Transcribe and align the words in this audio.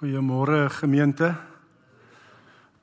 Goeiemôre 0.00 0.70
gemeente. 0.72 1.34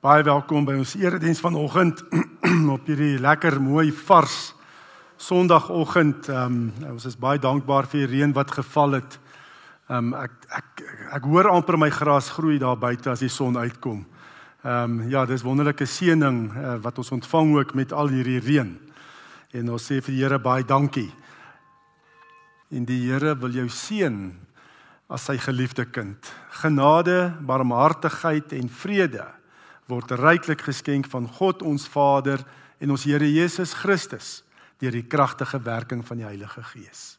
Baie 0.05 0.21
welkom 0.21 0.67
by 0.67 0.75
ons 0.77 0.91
erediens 0.99 1.39
vanoggend 1.41 2.03
op 2.75 2.85
hierdie 2.85 3.15
lekker 3.17 3.57
mooi 3.57 3.87
vars 4.05 4.35
Sondagoggend. 5.17 6.29
Ehm 6.29 6.59
um, 6.85 6.91
ons 6.91 7.07
is 7.09 7.17
baie 7.17 7.41
dankbaar 7.41 7.89
vir 7.89 8.03
die 8.03 8.11
reën 8.11 8.37
wat 8.37 8.53
geval 8.59 8.99
het. 8.99 9.17
Ehm 9.89 10.13
um, 10.13 10.13
ek 10.13 10.45
ek 10.61 10.85
ek 11.17 11.25
hoor 11.25 11.49
amper 11.55 11.81
my 11.81 11.89
gras 11.89 12.29
groei 12.37 12.61
daar 12.61 12.77
buite 12.77 13.09
as 13.09 13.25
die 13.25 13.33
son 13.33 13.57
uitkom. 13.57 14.05
Ehm 14.61 15.01
um, 15.01 15.09
ja, 15.09 15.25
dis 15.25 15.41
wonderlike 15.41 15.89
seëning 15.89 16.51
uh, 16.53 16.77
wat 16.85 17.01
ons 17.01 17.15
ontvang 17.17 17.55
ook 17.57 17.73
met 17.73 17.97
al 17.97 18.13
hierdie 18.13 18.43
reën. 18.45 18.75
En 19.57 19.73
ons 19.73 19.89
sê 19.89 20.03
vir 20.05 20.13
die 20.13 20.21
Here 20.21 20.37
baie 20.37 20.61
dankie. 20.63 21.09
En 22.69 22.85
die 22.85 23.07
Here 23.09 23.33
wil 23.33 23.57
jou 23.57 23.69
seën 23.73 24.21
as 25.07 25.23
sy 25.27 25.37
geliefde 25.39 25.85
kind. 25.87 26.31
Genade, 26.61 27.31
barmhartigheid 27.47 28.53
en 28.57 28.69
vrede 28.69 29.25
word 29.87 30.11
ryklik 30.19 30.65
geskenk 30.67 31.07
van 31.07 31.29
God 31.37 31.63
ons 31.63 31.87
Vader 31.87 32.43
en 32.83 32.91
ons 32.91 33.05
Here 33.07 33.27
Jesus 33.31 33.71
Christus 33.73 34.41
deur 34.81 34.91
die 34.93 35.07
kragtige 35.07 35.61
werking 35.63 36.03
van 36.05 36.19
die 36.19 36.27
Heilige 36.27 36.61
Gees. 36.73 37.15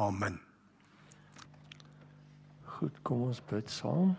Amen. 0.00 0.40
Goed, 2.78 2.96
kom 3.04 3.28
ons 3.28 3.42
bid 3.50 3.68
saam. 3.70 4.16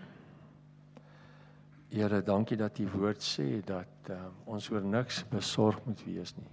Here, 1.90 2.22
dankie 2.22 2.60
dat 2.60 2.78
U 2.80 2.86
woord 2.94 3.26
sê 3.26 3.64
dat 3.66 4.14
uh, 4.14 4.22
ons 4.46 4.70
oor 4.70 4.86
niks 4.86 5.24
besorg 5.32 5.82
moet 5.88 6.06
wees 6.06 6.36
nie. 6.38 6.52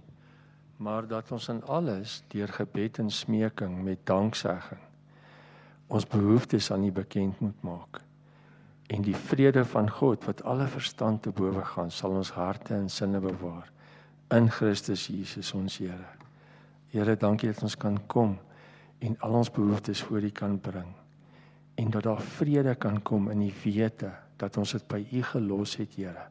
Maar 0.81 1.05
dat 1.07 1.29
ons 1.31 1.47
in 1.53 1.61
alles 1.69 2.23
deur 2.33 2.49
gebed 2.57 2.97
en 3.03 3.13
smeking 3.13 3.77
met 3.85 4.01
danksegging 4.09 4.86
ons 5.87 6.07
behoeftes 6.07 6.71
aan 6.71 6.83
U 6.83 6.91
bekend 6.91 7.39
moet 7.39 7.61
maak. 7.61 8.01
En 8.87 9.03
die 9.03 9.15
vrede 9.15 9.65
van 9.65 9.89
God 9.91 10.25
wat 10.27 10.43
alle 10.43 10.67
verstand 10.67 11.21
te 11.21 11.31
bowe 11.31 11.63
gaan, 11.73 11.91
sal 11.91 12.15
ons 12.15 12.31
harte 12.35 12.75
en 12.75 12.89
sinne 12.89 13.19
bewaar 13.23 13.71
in 14.35 14.49
Christus 14.51 15.07
Jesus 15.07 15.53
ons 15.55 15.77
Here. 15.79 16.07
Here, 16.91 17.15
dankie 17.15 17.51
dat 17.51 17.63
ons 17.63 17.75
kan 17.79 17.99
kom 18.07 18.37
en 19.03 19.15
al 19.23 19.39
ons 19.39 19.51
behoeftes 19.51 20.01
voor 20.07 20.23
U 20.23 20.31
kan 20.31 20.59
bring. 20.59 20.89
En 21.77 21.91
dat 21.93 22.03
daar 22.03 22.21
vrede 22.21 22.75
kan 22.75 23.01
kom 23.01 23.29
in 23.31 23.45
die 23.45 23.53
wete 23.63 24.11
dat 24.37 24.57
ons 24.57 24.71
dit 24.75 24.87
by 24.87 25.01
U 25.11 25.23
gelos 25.31 25.77
het, 25.79 25.95
Here. 25.95 26.27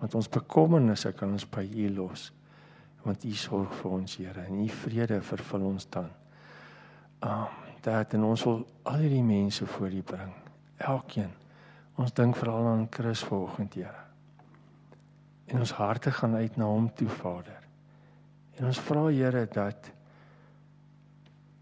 Want 0.00 0.14
ons 0.18 0.28
bekommernisse 0.28 1.12
kan 1.16 1.32
ons 1.32 1.48
by 1.48 1.64
U 1.64 1.88
los. 1.96 2.30
Want 3.06 3.24
U 3.24 3.34
sorg 3.36 3.72
vir 3.80 3.98
ons, 4.00 4.16
Here, 4.20 4.48
en 4.48 4.64
U 4.64 4.70
vrede 4.84 5.20
vervul 5.32 5.68
ons 5.72 5.88
dan. 5.92 6.10
Amen 7.22 7.71
dat 7.82 8.14
en 8.14 8.24
ons 8.24 8.44
wil 8.46 8.60
al 8.88 9.02
hierdie 9.02 9.24
mense 9.24 9.66
voor 9.66 9.90
U 9.92 10.02
bring. 10.02 10.34
Elkeen. 10.76 11.32
Ons 12.00 12.14
dink 12.16 12.36
veral 12.36 12.66
aan 12.66 12.86
Chris 12.90 13.24
vanoggend, 13.24 13.74
Here. 13.74 14.04
En 15.46 15.58
ons 15.58 15.72
harte 15.76 16.10
gaan 16.10 16.34
uit 16.34 16.56
na 16.56 16.64
hom 16.64 16.88
toe, 16.94 17.08
Vader. 17.08 17.60
En 18.56 18.66
ons 18.66 18.80
vra 18.80 19.08
Here 19.10 19.46
dat 19.52 19.90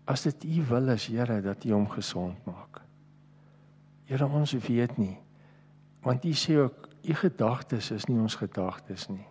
as 0.05 0.23
dit 0.23 0.45
U 0.45 0.63
wil 0.69 0.95
is, 0.95 1.07
Here, 1.07 1.41
dat 1.41 1.65
U 1.65 1.73
hom 1.73 1.89
gesond 1.89 2.47
maak. 2.47 2.83
Here, 4.05 4.27
ons 4.27 4.53
weet 4.53 4.97
nie 4.99 5.19
want 6.01 6.25
U 6.25 6.33
sê 6.33 6.57
ook 6.57 6.89
U 7.03 7.15
gedagtes 7.15 7.91
is 7.91 8.05
nie 8.05 8.19
ons 8.21 8.35
gedagtes 8.35 9.09
nie. 9.09 9.27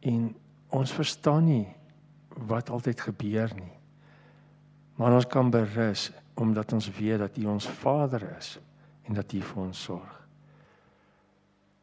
En 0.00 0.34
ons 0.68 0.92
verstaan 0.92 1.44
nie 1.44 1.66
wat 2.48 2.70
altyd 2.70 3.00
gebeur 3.00 3.52
nie. 3.56 3.72
Maar 4.94 5.14
ons 5.14 5.26
kan 5.26 5.50
berus 5.50 6.10
omdat 6.34 6.72
ons 6.72 6.90
weet 6.90 7.18
dat 7.18 7.36
U 7.36 7.46
ons 7.46 7.68
Vader 7.68 8.22
is 8.36 8.58
en 9.06 9.14
dat 9.14 9.32
U 9.32 9.40
vir 9.40 9.62
ons 9.62 9.82
sorg. 9.82 10.20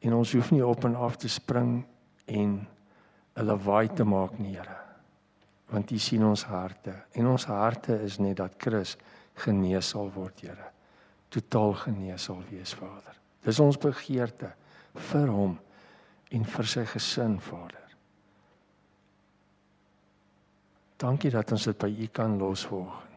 En 0.01 0.13
ons 0.17 0.33
hoef 0.33 0.51
nie 0.51 0.63
op 0.65 0.85
en 0.87 0.95
af 0.95 1.15
te 1.15 1.29
spring 1.29 1.83
en 2.25 2.67
'n 3.35 3.45
lawaai 3.45 3.87
te 3.93 4.03
maak 4.03 4.39
nie, 4.39 4.55
Here. 4.55 4.77
Want 5.69 5.91
U 5.91 5.97
sien 5.97 6.25
ons 6.25 6.43
harte 6.43 6.93
en 7.11 7.27
ons 7.27 7.45
harte 7.45 8.01
is 8.01 8.17
net 8.17 8.37
dat 8.37 8.53
Chris 8.57 8.97
genees 9.33 9.89
sal 9.89 10.11
word, 10.11 10.41
Here. 10.41 10.71
Totaal 11.29 11.73
genees 11.73 12.23
sal 12.23 12.43
wees, 12.49 12.73
Vader. 12.73 13.15
Dis 13.43 13.59
ons 13.59 13.77
begeerte 13.77 14.53
vir 14.93 15.27
hom 15.27 15.59
en 16.31 16.45
vir 16.45 16.65
sy 16.65 16.85
gesin, 16.85 17.39
Vader. 17.39 17.77
Dankie 20.97 21.31
dat 21.31 21.51
ons 21.51 21.63
dit 21.63 21.77
by 21.77 21.89
U 21.89 22.07
kan 22.07 22.37
los 22.37 22.65
vanoggend. 22.65 23.10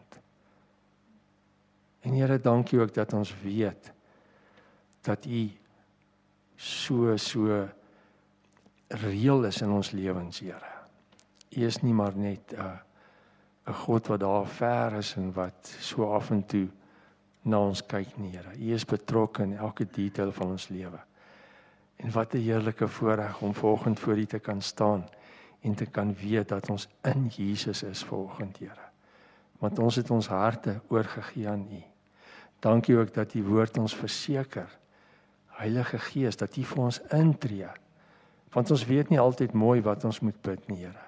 En 2.05 2.13
Here, 2.13 2.39
dankie 2.39 2.79
ook 2.79 2.93
dat 2.93 3.13
ons 3.13 3.33
weet 3.41 3.91
dat 5.01 5.25
U 5.25 5.49
so 6.55 7.17
so 7.17 7.67
reël 8.87 9.45
is 9.45 9.61
in 9.61 9.69
ons 9.69 9.91
lewens, 9.91 10.39
Here. 10.39 10.73
U 11.49 11.65
is 11.65 11.81
nie 11.81 11.93
maar 11.93 12.13
net 12.17 12.53
'n 12.53 12.59
uh, 12.61 12.77
'n 13.67 13.73
God 13.73 14.07
wat 14.07 14.19
daar 14.19 14.45
ver 14.45 14.93
is 14.93 15.15
en 15.15 15.33
wat 15.33 15.77
so 15.79 16.13
af 16.13 16.29
en 16.29 16.45
toe 16.45 16.67
na 17.41 17.59
ons 17.59 17.85
kyk 17.85 18.17
nie, 18.17 18.31
Here. 18.37 18.53
U 18.57 18.73
is 18.73 18.85
betrokke 18.85 19.43
in 19.43 19.57
elke 19.57 19.85
detail 19.85 20.31
van 20.31 20.47
ons 20.47 20.67
lewe. 20.67 20.99
En 21.95 22.11
wat 22.11 22.33
'n 22.33 22.37
heerlike 22.37 22.87
voorreg 22.87 23.41
om 23.41 23.53
vanoggend 23.53 23.99
voor 23.99 24.17
U 24.17 24.25
te 24.25 24.39
kan 24.39 24.61
staan 24.61 25.09
en 25.61 25.75
te 25.75 25.85
kan 25.85 26.13
weet 26.13 26.47
dat 26.47 26.69
ons 26.69 26.87
in 27.01 27.27
Jesus 27.27 27.83
is 27.83 28.03
volgens 28.03 28.59
Here. 28.59 28.85
Want 29.59 29.79
ons 29.79 29.95
het 29.95 30.09
ons 30.09 30.27
harte 30.27 30.81
oorgegee 30.87 31.49
aan 31.49 31.67
U. 31.71 31.94
Dankie 32.59 32.97
ook 32.97 33.13
dat 33.13 33.33
U 33.33 33.43
woord 33.43 33.77
ons 33.77 33.95
verseker. 33.95 34.69
Heilige 35.45 35.99
Gees, 35.99 36.37
dat 36.37 36.57
U 36.57 36.63
vir 36.63 36.83
ons 36.83 37.01
intree. 37.13 37.69
Want 38.53 38.71
ons 38.71 38.85
weet 38.85 39.09
nie 39.09 39.19
altyd 39.19 39.53
mooi 39.53 39.81
wat 39.81 40.05
ons 40.05 40.19
moet 40.19 40.41
bid 40.41 40.67
nie, 40.67 40.85
Here. 40.85 41.05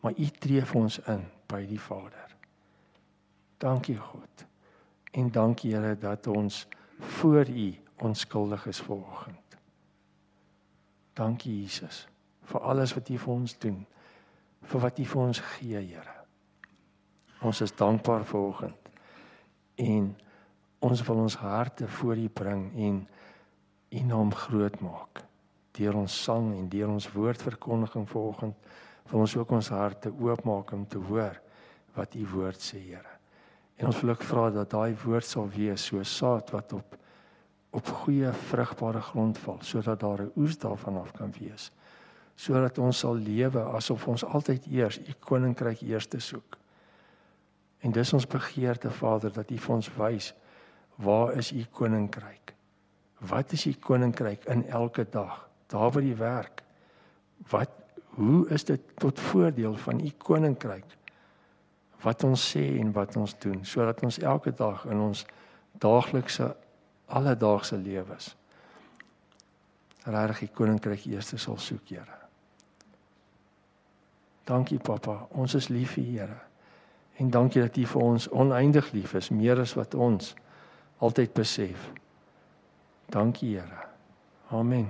Maar 0.00 0.12
U 0.18 0.26
tree 0.26 0.62
vir 0.62 0.80
ons 0.80 0.98
in 1.08 1.24
by 1.48 1.64
die 1.66 1.80
Vader. 1.80 2.36
Dankie 3.58 3.96
God. 3.96 4.46
En 5.12 5.30
dankie 5.30 5.74
Here 5.74 5.96
dat 5.98 6.26
ons 6.26 6.66
voor 6.98 7.48
U 7.48 7.74
onskuldig 7.96 8.66
is 8.66 8.80
vanoggend. 8.80 9.58
Dankie 11.14 11.60
Jesus 11.62 12.06
vir 12.44 12.60
alles 12.60 12.92
wat 12.94 13.08
U 13.08 13.18
vir 13.18 13.34
ons 13.34 13.58
doen 13.58 13.84
vir 14.64 14.80
wat 14.80 14.98
U 14.98 15.04
vir 15.04 15.22
ons 15.22 15.40
gee, 15.54 15.80
Here. 15.80 16.16
Ons 17.44 17.60
is 17.64 17.74
dankbaar 17.76 18.24
vir 18.28 18.40
oggend. 18.40 18.90
En 19.80 20.14
ons 20.84 21.02
wil 21.08 21.22
ons 21.24 21.36
harte 21.40 21.88
voor 21.98 22.18
U 22.20 22.28
bring 22.28 22.64
en 22.86 23.04
U 23.94 24.00
naam 24.10 24.32
groot 24.34 24.80
maak 24.84 25.24
deur 25.74 25.96
ons 25.98 26.22
sang 26.24 26.52
en 26.54 26.66
deur 26.70 26.90
ons 26.92 27.06
woordverkondiging 27.12 28.06
vanoggend 28.10 28.68
wil 29.10 29.24
ons 29.24 29.36
ook 29.36 29.50
ons 29.56 29.70
harte 29.74 30.12
oopmaak 30.12 30.72
om 30.72 30.84
te 30.86 31.00
hoor 31.08 31.40
wat 31.94 32.14
u 32.14 32.24
woord 32.32 32.60
sê 32.62 32.80
Here. 32.80 33.14
En 33.78 33.90
ons 33.90 34.00
wil 34.00 34.14
ook 34.14 34.22
vra 34.22 34.48
dat 34.54 34.70
daai 34.70 34.94
woord 35.04 35.26
sal 35.26 35.48
wees 35.50 35.88
so 35.90 36.02
saad 36.02 36.52
wat 36.54 36.76
op 36.80 37.00
op 37.74 37.88
goeie 37.90 38.30
vrugbare 38.50 39.00
grond 39.02 39.38
val 39.42 39.58
sodat 39.66 40.00
daar 40.00 40.22
'n 40.22 40.32
oes 40.36 40.58
daarvan 40.58 40.96
af 41.00 41.10
kan 41.12 41.32
wees 41.40 41.72
sodat 42.36 42.78
ons 42.78 42.98
sal 42.98 43.14
lewe 43.14 43.62
asof 43.78 44.06
ons 44.08 44.24
altyd 44.24 44.66
eers 44.66 44.98
u 44.98 45.12
koninkryk 45.20 45.82
eers 45.82 46.06
te 46.06 46.18
soek. 46.18 46.58
En 47.80 47.92
dis 47.92 48.12
ons 48.12 48.26
begeerte 48.26 48.90
Vader 48.90 49.32
dat 49.32 49.50
u 49.50 49.58
vir 49.58 49.74
ons 49.74 49.90
wys 49.96 50.34
waar 50.96 51.32
is 51.36 51.52
u 51.52 51.64
koninkryk? 51.70 52.54
Wat 53.18 53.52
is 53.52 53.66
u 53.66 53.72
koninkryk 53.72 54.44
in 54.44 54.66
elke 54.68 55.06
dag? 55.10 55.48
Daar 55.66 55.90
waar 55.90 56.02
u 56.02 56.16
werk. 56.16 56.62
Wat 57.48 57.70
hoe 58.04 58.48
is 58.48 58.64
dit 58.64 58.80
tot 58.94 59.20
voordeel 59.20 59.76
van 59.76 60.00
u 60.00 60.10
koninkryk? 60.18 60.96
Wat 62.00 62.24
ons 62.24 62.56
sê 62.56 62.78
en 62.78 62.92
wat 62.92 63.16
ons 63.16 63.38
doen 63.38 63.64
sodat 63.64 64.02
ons 64.02 64.18
elke 64.18 64.54
dag 64.54 64.84
in 64.84 64.98
ons 65.00 65.26
daaglikse 65.72 66.56
alledaagse 67.06 67.76
lewens 67.76 68.34
regtig 70.04 70.44
die 70.44 70.52
koninkryk 70.52 71.06
eers 71.08 71.32
sal 71.40 71.58
soek, 71.58 71.88
Here. 71.88 72.20
Dankie 74.44 74.78
Papa, 74.78 75.24
ons 75.32 75.54
is 75.56 75.70
lief 75.72 75.96
vir 75.96 76.04
U, 76.04 76.08
Here. 76.18 76.40
En 77.22 77.30
dankie 77.30 77.62
dat 77.62 77.76
U 77.76 77.86
vir 77.88 78.02
ons 78.02 78.28
oneindig 78.28 78.90
lief 78.92 79.14
is, 79.14 79.30
meer 79.30 79.60
as 79.62 79.74
wat 79.78 79.94
ons 79.94 80.34
altyd 81.04 81.32
besef. 81.36 81.90
Dankie 83.12 83.58
Here. 83.58 83.88
Amen. 84.50 84.88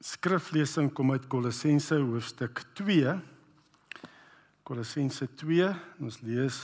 Skriflesing 0.00 0.92
kom 0.92 1.12
uit 1.12 1.26
Kolossense 1.28 1.98
hoofstuk 2.00 2.62
2. 2.80 3.18
Kolossense 4.64 5.28
2, 5.36 5.68
ons 6.00 6.18
lees 6.24 6.60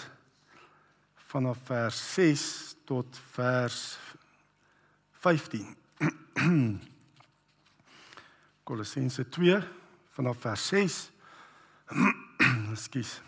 vanaf 1.30 1.60
vers 1.68 2.00
6 2.14 2.46
tot 2.88 3.20
vers 3.34 3.80
15. 5.20 5.68
Kolossense 8.68 9.28
2 9.28 9.60
vanaf 10.16 10.46
vers 10.48 10.70
6. 10.72 11.02
Ekskuus. 12.72 13.20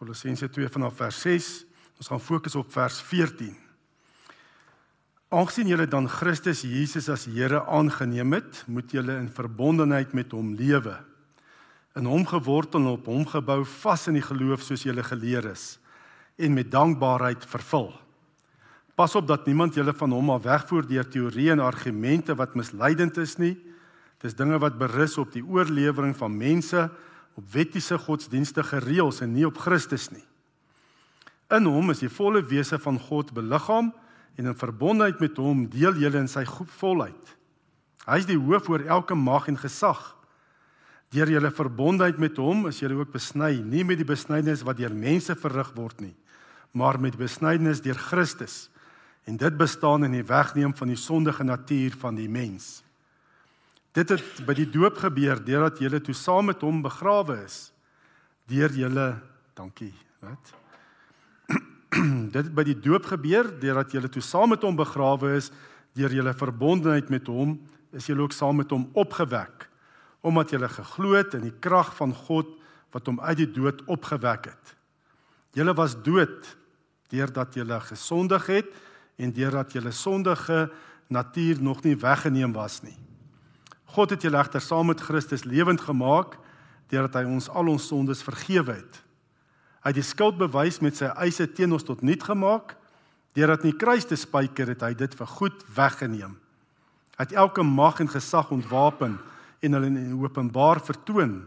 Kolossense 0.00 0.46
2 0.48 0.70
vanaf 0.72 0.94
vers 0.96 1.16
6. 1.26 1.46
Ons 2.00 2.08
gaan 2.08 2.22
fokus 2.24 2.54
op 2.56 2.70
vers 2.72 3.02
14. 3.04 3.52
Aangesien 5.28 5.68
julle 5.68 5.84
dan 5.92 6.06
Christus 6.08 6.62
Jesus 6.64 7.10
as 7.12 7.26
Here 7.28 7.60
aangeneem 7.68 8.32
het, 8.32 8.62
moet 8.64 8.94
julle 8.96 9.18
in 9.20 9.28
verbondenheid 9.28 10.14
met 10.16 10.32
hom 10.32 10.54
lewe. 10.56 10.94
In 12.00 12.08
hom 12.08 12.24
gewortel 12.24 12.80
en 12.80 12.94
op 12.94 13.10
hom 13.12 13.26
gebou, 13.28 13.58
vas 13.82 14.06
in 14.08 14.16
die 14.16 14.24
geloof 14.24 14.64
soos 14.64 14.86
julle 14.88 15.04
geleer 15.04 15.50
is 15.52 15.74
en 16.40 16.56
met 16.56 16.72
dankbaarheid 16.72 17.44
vervul. 17.44 17.92
Pas 18.96 19.18
op 19.20 19.28
dat 19.28 19.44
niemand 19.44 19.76
julle 19.76 19.92
van 19.92 20.16
hom 20.16 20.32
af 20.32 20.46
wegvoer 20.48 20.88
deur 20.88 21.12
teorieë 21.12 21.58
en 21.58 21.66
argumente 21.66 22.32
wat 22.40 22.56
misleidend 22.56 23.20
is 23.20 23.36
nie. 23.36 23.52
Dis 24.24 24.32
dinge 24.32 24.56
wat 24.64 24.80
berus 24.80 25.20
op 25.20 25.28
die 25.36 25.44
oorlewering 25.44 26.16
van 26.16 26.32
mense, 26.32 26.88
op 27.40 27.48
wettiese 27.54 27.96
godsdienstige 27.98 28.82
reëls 28.84 29.22
en 29.24 29.32
nie 29.32 29.46
op 29.48 29.58
Christus 29.58 30.10
nie. 30.12 30.24
In 31.50 31.66
hom 31.66 31.90
is 31.90 32.02
die 32.04 32.12
volle 32.12 32.42
wese 32.46 32.78
van 32.78 33.00
God 33.00 33.32
beliggaam 33.34 33.90
en 34.38 34.50
in 34.52 34.56
verbondenheid 34.56 35.20
met 35.22 35.38
hom 35.40 35.64
deel 35.72 35.96
julle 35.98 36.20
in 36.20 36.30
sy 36.30 36.44
volheid. 36.78 37.36
Hy 38.06 38.18
is 38.20 38.28
die 38.28 38.38
hoof 38.38 38.68
oor 38.70 38.84
elke 38.86 39.16
mag 39.18 39.48
en 39.50 39.58
gesag. 39.60 40.00
Deur 41.10 41.32
julle 41.32 41.50
verbondenheid 41.50 42.20
met 42.22 42.38
hom 42.38 42.68
is 42.70 42.78
julle 42.82 43.00
ook 43.00 43.12
besny, 43.16 43.58
nie 43.64 43.82
met 43.84 43.98
die 43.98 44.06
besnydenis 44.06 44.62
wat 44.66 44.78
deur 44.78 44.94
mense 44.94 45.34
verrig 45.34 45.72
word 45.74 46.04
nie, 46.04 46.14
maar 46.72 47.00
met 47.02 47.16
die 47.16 47.24
besnydenis 47.24 47.82
deur 47.82 47.98
Christus. 47.98 48.68
En 49.26 49.36
dit 49.36 49.56
bestaan 49.58 50.06
in 50.06 50.14
die 50.14 50.26
wegneem 50.26 50.72
van 50.76 50.92
die 50.92 50.98
sondige 50.98 51.44
natuur 51.44 51.98
van 51.98 52.16
die 52.16 52.28
mens. 52.30 52.80
Dit 53.96 54.12
het 54.14 54.44
by 54.46 54.54
die 54.54 54.68
doop 54.70 55.00
gebeur 55.02 55.40
deurdat 55.42 55.80
julle 55.82 56.00
toe 56.00 56.14
saam 56.14 56.50
met 56.52 56.62
hom 56.62 56.82
begrawe 56.82 57.40
is. 57.42 57.72
Deur 58.50 58.70
julle, 58.74 59.08
dankie, 59.58 59.94
wat? 60.22 60.54
dit 62.34 62.38
het 62.38 62.52
by 62.54 62.64
die 62.66 62.78
doop 62.78 63.08
gebeur 63.10 63.48
deurdat 63.60 63.94
julle 63.94 64.10
toe 64.12 64.22
saam 64.22 64.52
met 64.54 64.62
hom 64.62 64.76
begrawe 64.78 65.34
is 65.38 65.50
deur 65.98 66.12
julle 66.14 66.34
verbondenheid 66.38 67.10
met 67.10 67.26
hom 67.30 67.56
is 67.96 68.06
julle 68.06 68.22
ook 68.28 68.34
saam 68.36 68.60
met 68.62 68.70
hom 68.70 68.86
opgewek 68.98 69.66
omdat 70.26 70.52
julle 70.54 70.68
geglo 70.68 71.16
het 71.16 71.34
in 71.38 71.46
die 71.48 71.56
krag 71.64 71.94
van 71.96 72.12
God 72.14 72.50
wat 72.94 73.06
hom 73.08 73.20
uit 73.22 73.38
die 73.40 73.48
dood 73.48 73.80
opgewek 73.88 74.50
het. 74.50 74.74
Julle 75.56 75.72
was 75.74 75.96
dood 76.04 76.50
deurdat 77.10 77.56
julle 77.56 77.78
gesondig 77.86 78.46
het 78.52 78.68
en 79.20 79.32
deurdat 79.34 79.72
julle 79.74 79.92
sondige 79.96 80.66
natuur 81.08 81.62
nog 81.62 81.80
nie 81.82 81.96
weggeneem 81.98 82.52
was 82.52 82.82
nie. 82.84 82.98
God 83.90 84.14
het 84.14 84.22
julle 84.22 84.38
egter 84.38 84.62
saam 84.62 84.90
met 84.90 85.02
Christus 85.02 85.44
lewend 85.44 85.82
gemaak 85.82 86.36
deurdat 86.90 87.20
hy 87.20 87.30
ons 87.30 87.48
al 87.50 87.70
ons 87.70 87.86
sondes 87.90 88.22
vergewe 88.26 88.74
het. 88.74 89.00
Hy 89.80 89.92
het 89.92 89.98
die 89.98 90.04
skuld 90.04 90.38
bewys 90.38 90.80
met 90.84 90.98
sy 90.98 91.08
eise 91.22 91.46
teen 91.48 91.72
ons 91.72 91.86
tot 91.86 92.02
niet 92.04 92.22
gemaak. 92.22 92.76
Deurdat 93.38 93.64
nie 93.64 93.76
kruis 93.78 94.06
te 94.06 94.18
spyker 94.18 94.68
het 94.74 94.82
hy 94.84 94.92
dit 94.98 95.14
vir 95.16 95.30
goed 95.38 95.62
weggeneem. 95.74 96.34
Hy 97.16 97.26
het 97.26 97.36
elke 97.38 97.62
mag 97.66 98.00
en 98.02 98.10
gesag 98.10 98.50
ontwapen 98.54 99.18
en 99.60 99.76
hulle 99.76 99.90
in 99.90 100.14
openbaar 100.18 100.80
vertoon 100.82 101.42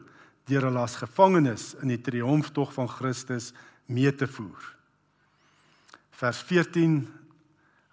deur 0.50 0.68
hulle 0.68 0.84
as 0.84 1.00
gevangenes 1.00 1.72
in 1.82 1.92
die 1.94 2.02
triomftog 2.04 2.74
van 2.76 2.90
Christus 2.92 3.52
mee 3.88 4.12
te 4.12 4.28
voer. 4.28 4.64
Vers 6.20 6.42
14 6.48 7.04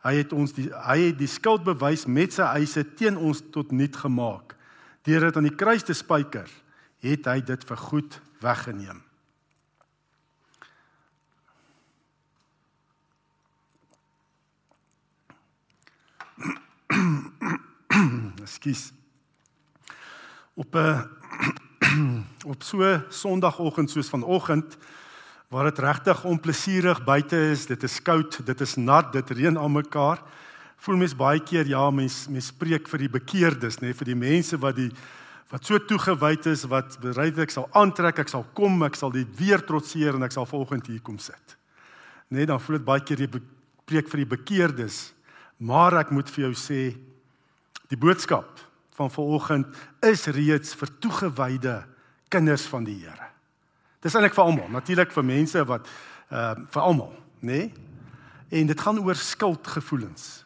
Hy 0.00 0.14
het 0.16 0.32
ons 0.32 0.52
die 0.56 0.70
hy 0.72 0.98
het 1.10 1.18
die 1.20 1.28
skuld 1.28 1.64
bewys 1.66 2.06
met 2.08 2.32
sy 2.32 2.46
eise 2.56 2.84
teen 2.96 3.18
ons 3.20 3.42
tot 3.52 3.72
niet 3.72 3.96
gemaak. 3.96 4.56
Deur 5.04 5.20
dit 5.28 5.36
aan 5.36 5.48
die 5.48 5.56
kruis 5.56 5.84
te 5.84 5.94
spyker, 5.96 6.48
het 7.04 7.26
hy 7.28 7.40
dit 7.44 7.64
vir 7.68 7.76
goed 7.76 8.20
weggeneem. 8.40 9.02
Ekskuus. 18.46 18.92
Op 20.54 20.74
'n 20.74 20.78
eh, 20.80 21.00
op 22.52 22.62
so 22.62 23.00
Sondagoggend 23.08 23.90
soos 23.90 24.08
vanoggend 24.08 24.76
waar 25.50 25.66
dit 25.66 25.78
regtig 25.82 26.24
onplesierig 26.24 27.00
buite 27.04 27.36
is, 27.50 27.64
dit 27.66 27.82
is 27.82 27.98
koud, 28.06 28.36
dit 28.46 28.60
is 28.62 28.76
nat, 28.78 29.08
dit 29.12 29.30
reën 29.34 29.58
aan 29.58 29.72
mekaar. 29.72 30.20
Voel 30.80 31.00
mens 31.02 31.14
baie 31.18 31.40
keer 31.42 31.66
ja, 31.66 31.88
mens 31.90 32.28
mens 32.30 32.52
spreek 32.52 32.86
vir 32.88 33.02
die 33.02 33.10
bekeerdes, 33.18 33.80
nê, 33.80 33.90
nee, 33.90 33.96
vir 33.98 34.12
die 34.12 34.20
mense 34.20 34.58
wat 34.62 34.78
die 34.78 34.92
wat 35.50 35.66
so 35.66 35.80
toegewyd 35.82 36.46
is, 36.46 36.62
wat 36.70 36.94
bereid 37.02 37.38
ek 37.42 37.50
sal 37.50 37.66
aantrek, 37.74 38.20
ek 38.22 38.30
sal 38.30 38.44
kom, 38.54 38.76
ek 38.86 38.94
sal 38.94 39.10
dit 39.10 39.26
weer 39.34 39.58
trotseer 39.66 40.14
en 40.14 40.22
ek 40.22 40.36
sal 40.36 40.46
volgende 40.46 40.92
hier 40.92 41.02
kom 41.02 41.18
sit. 41.18 41.56
Net 42.30 42.46
dan 42.52 42.62
voel 42.62 42.78
dit 42.78 42.86
baie 42.86 43.02
keer 43.02 43.24
jy 43.24 43.28
preek 43.90 44.06
vir 44.12 44.22
die 44.22 44.28
bekeerdes. 44.30 45.00
Maar 45.58 46.04
ek 46.04 46.12
moet 46.14 46.30
vir 46.30 46.46
jou 46.46 46.52
sê 46.54 46.84
die 47.90 47.98
boodskap 47.98 48.62
van 48.94 49.10
vanoggend 49.10 49.82
is 50.06 50.28
reeds 50.30 50.78
vir 50.78 50.94
toegewyde 51.02 51.76
kinders 52.30 52.70
van 52.70 52.86
die 52.86 53.00
Here. 53.02 53.29
Dis 54.00 54.14
eintlik 54.14 54.34
vir 54.34 54.44
almal, 54.44 54.68
natuurlik 54.72 55.12
vir 55.12 55.26
mense 55.28 55.64
wat 55.68 55.88
uh 56.30 56.54
vir 56.72 56.82
almal, 56.82 57.12
nê? 57.40 57.46
Nee? 57.46 57.72
En 58.50 58.66
dit 58.66 58.80
gaan 58.80 58.98
oor 58.98 59.14
skuldgevoelens. 59.14 60.44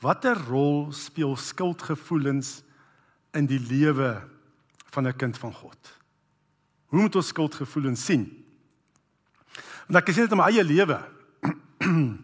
Watter 0.00 0.38
rol 0.48 0.92
speel 0.92 1.36
skuldgevoelens 1.36 2.62
in 3.36 3.46
die 3.46 3.60
lewe 3.60 4.22
van 4.90 5.06
'n 5.06 5.16
kind 5.16 5.38
van 5.38 5.52
God? 5.52 5.98
Hoe 6.86 7.00
moet 7.00 7.16
ons 7.16 7.26
skuldgevoelens 7.26 8.04
sien? 8.04 8.24
Want 9.86 10.08
ek 10.08 10.14
sê 10.14 10.22
dit 10.22 10.32
in 10.32 10.38
my 10.38 10.48
eie 10.50 10.64
lewe. 10.64 10.98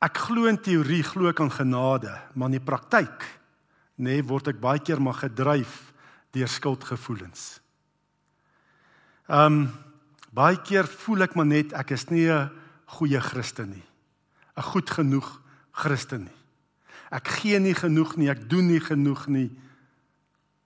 Ek 0.00 0.16
glo 0.16 0.46
in 0.48 0.56
teorie, 0.56 1.02
glo 1.04 1.28
ek 1.28 1.40
aan 1.40 1.52
genade, 1.52 2.08
maar 2.32 2.48
in 2.48 2.56
die 2.56 2.64
praktyk 2.64 3.20
nê 4.00 4.16
nee, 4.16 4.22
word 4.24 4.48
ek 4.48 4.60
baie 4.60 4.80
keer 4.80 4.96
maar 4.96 5.18
gedryf 5.20 5.92
deur 6.32 6.48
skuldgevoelens. 6.48 7.60
Ehm 9.30 9.60
um, 9.60 9.68
baie 10.34 10.58
keer 10.62 10.86
voel 10.86 11.22
ek 11.26 11.36
maar 11.38 11.46
net 11.46 11.72
ek 11.72 11.92
is 11.94 12.08
nie 12.10 12.26
'n 12.26 12.50
goeie 12.98 13.20
Christen 13.20 13.70
nie. 13.70 13.86
'n 14.56 14.62
goed 14.62 14.90
genoeg 14.90 15.40
Christen 15.70 16.24
nie. 16.24 16.38
Ek 17.10 17.28
gee 17.28 17.58
nie 17.58 17.74
genoeg 17.74 18.16
nie, 18.16 18.28
ek 18.28 18.48
doen 18.50 18.66
nie 18.66 18.80
genoeg 18.80 19.26
nie 19.26 19.50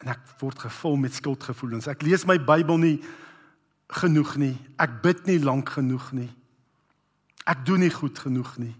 en 0.00 0.08
ek 0.08 0.20
word 0.40 0.58
gevul 0.58 0.96
met 0.96 1.14
skuldgevoelens. 1.14 1.88
Ek 1.88 2.02
lees 2.02 2.24
my 2.24 2.38
Bybel 2.38 2.78
nie 2.78 3.02
genoeg 3.88 4.36
nie. 4.36 4.56
Ek 4.78 5.02
bid 5.02 5.26
nie 5.26 5.38
lank 5.38 5.68
genoeg 5.68 6.12
nie. 6.12 6.30
Ek 7.46 7.64
doen 7.64 7.80
nie 7.80 7.92
goed 7.92 8.18
genoeg 8.18 8.58
nie. 8.58 8.74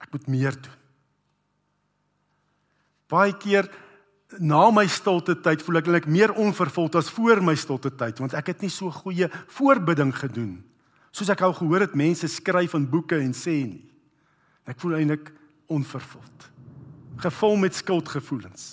Ek 0.00 0.12
moet 0.12 0.26
meer 0.26 0.52
doen. 0.52 0.80
Baie 3.08 3.32
keer 3.36 3.68
na 4.40 4.70
my 4.70 4.86
stilte 4.90 5.36
tyd 5.42 5.62
voel 5.62 5.80
ek 5.82 5.90
net 5.92 6.06
meer 6.10 6.32
onvervuld 6.32 6.96
as 6.98 7.10
voor 7.14 7.42
my 7.42 7.54
stilte 7.58 7.90
tyd 7.90 8.18
want 8.22 8.34
ek 8.34 8.52
het 8.52 8.62
nie 8.64 8.72
so 8.72 8.90
goeie 8.90 9.28
voorbidding 9.56 10.12
gedoen 10.16 10.62
soos 11.14 11.30
ek 11.30 11.44
al 11.46 11.54
gehoor 11.54 11.84
het 11.86 11.94
mense 11.94 12.28
skryf 12.28 12.74
in 12.74 12.88
boeke 12.90 13.14
en 13.22 13.30
sê 13.30 13.60
nie. 13.62 13.84
Ek 14.66 14.80
voel 14.82 14.96
eintlik 14.98 15.28
onvervuld. 15.70 16.48
Gevul 17.22 17.54
met 17.62 17.76
skuldgevoelens. 17.76 18.64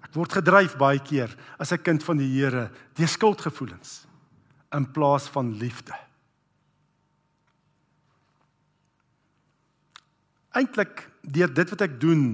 Ek 0.00 0.14
word 0.16 0.38
gedryf 0.38 0.78
baie 0.80 1.02
keer 1.04 1.28
as 1.58 1.72
'n 1.72 1.82
kind 1.84 2.02
van 2.02 2.16
die 2.16 2.30
Here 2.32 2.70
deur 2.94 3.08
skuldgevoelens 3.08 4.06
in 4.72 4.86
plaas 4.92 5.28
van 5.28 5.52
liefde. 5.58 5.92
eintlik 10.54 11.04
deur 11.20 11.50
dit 11.54 11.72
wat 11.74 11.84
ek 11.86 11.94
doen, 12.00 12.24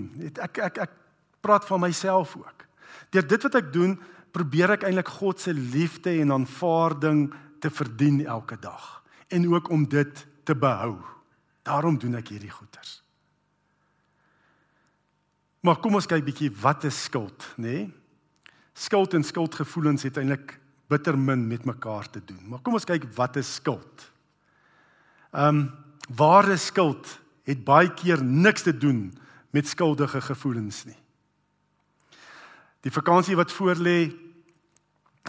ek 0.44 0.58
ek 0.68 0.80
ek 0.84 0.96
praat 1.40 1.66
van 1.66 1.80
myself 1.80 2.36
ook. 2.36 2.66
Deur 3.10 3.26
dit 3.26 3.42
wat 3.42 3.58
ek 3.58 3.72
doen, 3.72 3.96
probeer 4.30 4.76
ek 4.76 4.86
eintlik 4.86 5.08
God 5.20 5.40
se 5.40 5.54
liefde 5.54 6.12
en 6.22 6.32
aanvaarding 6.32 7.28
te 7.60 7.70
verdien 7.70 8.22
elke 8.26 8.58
dag 8.60 9.00
en 9.30 9.46
ook 9.50 9.70
om 9.70 9.86
dit 9.88 10.26
te 10.44 10.54
behou. 10.54 10.96
Daarom 11.62 11.98
doen 11.98 12.16
ek 12.18 12.32
hierdie 12.34 12.50
goeters. 12.50 13.00
Maar 15.60 15.76
kom 15.82 15.98
ons 15.98 16.08
kyk 16.08 16.24
bietjie 16.24 16.50
wat 16.62 16.86
is 16.88 16.96
skuld, 17.04 17.46
nê? 17.60 17.84
Nee? 17.84 17.88
Skuld 18.80 19.12
en 19.14 19.24
skuldgevoelens 19.26 20.06
het 20.06 20.16
eintlik 20.16 20.54
bitter 20.88 21.18
min 21.18 21.42
met 21.50 21.66
mekaar 21.68 22.06
te 22.10 22.22
doen. 22.24 22.40
Maar 22.48 22.62
kom 22.64 22.78
ons 22.78 22.86
kyk 22.88 23.04
wat 23.18 23.36
is 23.40 23.50
skuld. 23.60 24.06
Ehm 25.30 25.60
um, 25.60 25.62
ware 26.10 26.56
skuld 26.58 27.06
het 27.46 27.60
baie 27.62 27.92
keer 27.94 28.18
niks 28.24 28.64
te 28.66 28.72
doen 28.74 29.12
met 29.54 29.68
skuldige 29.68 30.20
gevoelens 30.20 30.84
nie. 30.88 30.99
Die 32.80 32.92
vakansie 32.92 33.36
wat 33.36 33.52
voorlê, 33.52 34.10